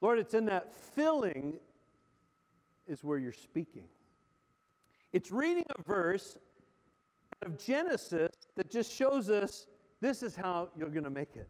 Lord, 0.00 0.18
it's 0.18 0.34
in 0.34 0.44
that 0.46 0.74
filling 0.74 1.54
is 2.86 3.04
where 3.04 3.18
you're 3.18 3.32
speaking. 3.32 3.84
It's 5.12 5.30
reading 5.30 5.64
a 5.76 5.82
verse 5.82 6.38
out 7.34 7.50
of 7.50 7.58
Genesis 7.58 8.30
that 8.56 8.70
just 8.70 8.92
shows 8.92 9.30
us 9.30 9.66
this 10.00 10.22
is 10.22 10.36
how 10.36 10.68
you're 10.76 10.90
going 10.90 11.04
to 11.04 11.10
make 11.10 11.34
it. 11.34 11.48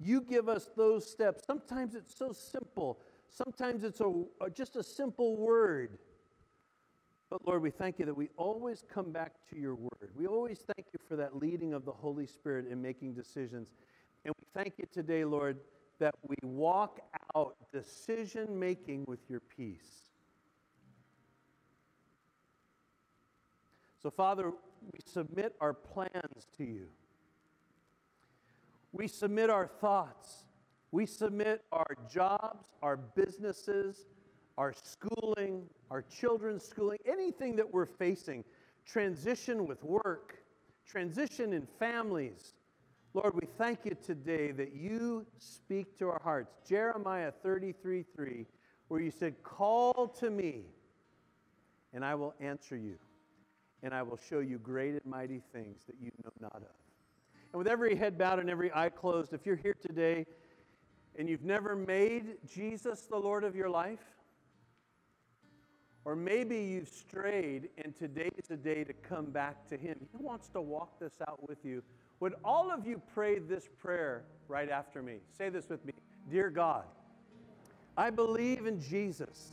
You 0.00 0.20
give 0.20 0.48
us 0.48 0.70
those 0.76 1.08
steps. 1.08 1.44
Sometimes 1.46 1.94
it's 1.94 2.14
so 2.16 2.32
simple. 2.32 2.98
Sometimes 3.28 3.84
it's 3.84 4.00
a, 4.00 4.12
just 4.52 4.76
a 4.76 4.82
simple 4.82 5.36
word. 5.36 5.98
But 7.30 7.46
Lord, 7.46 7.62
we 7.62 7.70
thank 7.70 7.98
you 7.98 8.04
that 8.06 8.16
we 8.16 8.28
always 8.36 8.84
come 8.92 9.12
back 9.12 9.32
to 9.50 9.58
your 9.58 9.74
word. 9.74 10.10
We 10.16 10.26
always 10.26 10.64
thank 10.74 10.88
you 10.92 10.98
for 11.08 11.16
that 11.16 11.36
leading 11.36 11.74
of 11.74 11.84
the 11.84 11.92
Holy 11.92 12.26
Spirit 12.26 12.66
in 12.70 12.82
making 12.82 13.14
decisions. 13.14 13.72
And 14.24 14.34
we 14.38 14.44
thank 14.54 14.74
you 14.78 14.86
today, 14.92 15.24
Lord, 15.24 15.58
that 15.98 16.14
we 16.26 16.36
walk 16.42 17.00
out 17.36 17.56
decision 17.72 18.58
making 18.58 19.04
with 19.06 19.20
your 19.28 19.40
peace. 19.40 20.10
So, 24.02 24.10
Father, 24.10 24.50
we 24.92 25.00
submit 25.06 25.54
our 25.60 25.72
plans 25.72 26.46
to 26.58 26.64
you. 26.64 26.86
We 28.92 29.08
submit 29.08 29.50
our 29.50 29.66
thoughts. 29.66 30.44
We 30.92 31.06
submit 31.06 31.64
our 31.72 31.96
jobs, 32.08 32.66
our 32.82 32.96
businesses, 32.96 34.06
our 34.58 34.72
schooling, 34.72 35.64
our 35.90 36.02
children's 36.02 36.64
schooling, 36.64 36.98
anything 37.06 37.56
that 37.56 37.72
we're 37.72 37.86
facing, 37.86 38.44
transition 38.86 39.66
with 39.66 39.82
work, 39.82 40.36
transition 40.86 41.52
in 41.52 41.66
families. 41.78 42.54
Lord, 43.14 43.34
we 43.36 43.46
thank 43.56 43.84
you 43.84 43.96
today 44.04 44.50
that 44.50 44.74
you 44.74 45.24
speak 45.38 45.96
to 45.98 46.08
our 46.08 46.20
hearts. 46.20 46.56
Jeremiah 46.68 47.30
33 47.44 48.04
3, 48.14 48.44
where 48.88 49.00
you 49.00 49.12
said, 49.12 49.40
Call 49.44 50.08
to 50.18 50.30
me, 50.30 50.62
and 51.92 52.04
I 52.04 52.16
will 52.16 52.34
answer 52.40 52.76
you, 52.76 52.96
and 53.84 53.94
I 53.94 54.02
will 54.02 54.18
show 54.28 54.40
you 54.40 54.58
great 54.58 54.94
and 54.94 55.06
mighty 55.06 55.40
things 55.52 55.82
that 55.86 55.94
you 56.00 56.10
know 56.24 56.30
not 56.40 56.56
of. 56.56 56.74
And 57.52 57.58
with 57.58 57.68
every 57.68 57.94
head 57.94 58.18
bowed 58.18 58.40
and 58.40 58.50
every 58.50 58.72
eye 58.74 58.88
closed, 58.88 59.32
if 59.32 59.46
you're 59.46 59.54
here 59.54 59.76
today 59.80 60.26
and 61.16 61.28
you've 61.28 61.44
never 61.44 61.76
made 61.76 62.38
Jesus 62.52 63.02
the 63.02 63.16
Lord 63.16 63.44
of 63.44 63.54
your 63.54 63.70
life, 63.70 64.02
or 66.04 66.16
maybe 66.16 66.56
you've 66.56 66.88
strayed 66.88 67.68
and 67.78 67.96
today 67.96 68.30
is 68.36 68.48
the 68.48 68.56
day 68.56 68.82
to 68.82 68.92
come 68.92 69.26
back 69.26 69.68
to 69.68 69.76
Him. 69.76 70.00
He 70.10 70.20
wants 70.20 70.48
to 70.48 70.60
walk 70.60 70.98
this 70.98 71.14
out 71.28 71.48
with 71.48 71.64
you. 71.64 71.84
Would 72.20 72.34
all 72.44 72.70
of 72.70 72.86
you 72.86 73.00
pray 73.12 73.38
this 73.38 73.68
prayer 73.78 74.24
right 74.48 74.68
after 74.68 75.02
me? 75.02 75.18
Say 75.36 75.48
this 75.48 75.68
with 75.68 75.84
me 75.84 75.92
Dear 76.30 76.50
God, 76.50 76.84
I 77.96 78.10
believe 78.10 78.66
in 78.66 78.80
Jesus. 78.80 79.50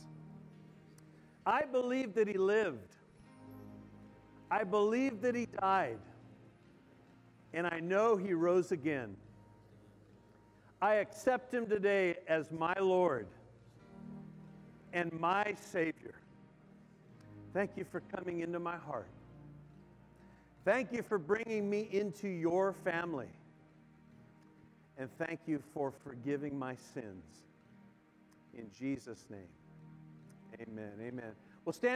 I 1.44 1.62
believe 1.62 2.14
that 2.14 2.28
He 2.28 2.38
lived. 2.38 2.94
I 4.50 4.64
believe 4.64 5.20
that 5.22 5.34
He 5.34 5.46
died. 5.46 5.98
And 7.52 7.66
I 7.66 7.80
know 7.80 8.16
He 8.16 8.32
rose 8.32 8.72
again. 8.72 9.16
I 10.80 10.94
accept 10.94 11.52
Him 11.52 11.66
today 11.66 12.16
as 12.28 12.50
my 12.50 12.74
Lord 12.80 13.26
and 14.92 15.12
my 15.12 15.54
Savior. 15.60 16.14
Thank 17.52 17.72
you 17.76 17.84
for 17.84 18.00
coming 18.00 18.40
into 18.40 18.58
my 18.58 18.76
heart. 18.76 19.08
Thank 20.64 20.92
you 20.92 21.02
for 21.02 21.18
bringing 21.18 21.68
me 21.68 21.88
into 21.90 22.28
your 22.28 22.74
family. 22.84 23.28
And 24.96 25.08
thank 25.18 25.40
you 25.46 25.60
for 25.74 25.92
forgiving 26.04 26.56
my 26.58 26.76
sins. 26.94 27.24
In 28.56 28.70
Jesus' 28.78 29.24
name, 29.30 29.40
amen. 30.60 30.92
Amen. 31.00 31.32
Well, 31.64 31.72
stand. 31.72 31.90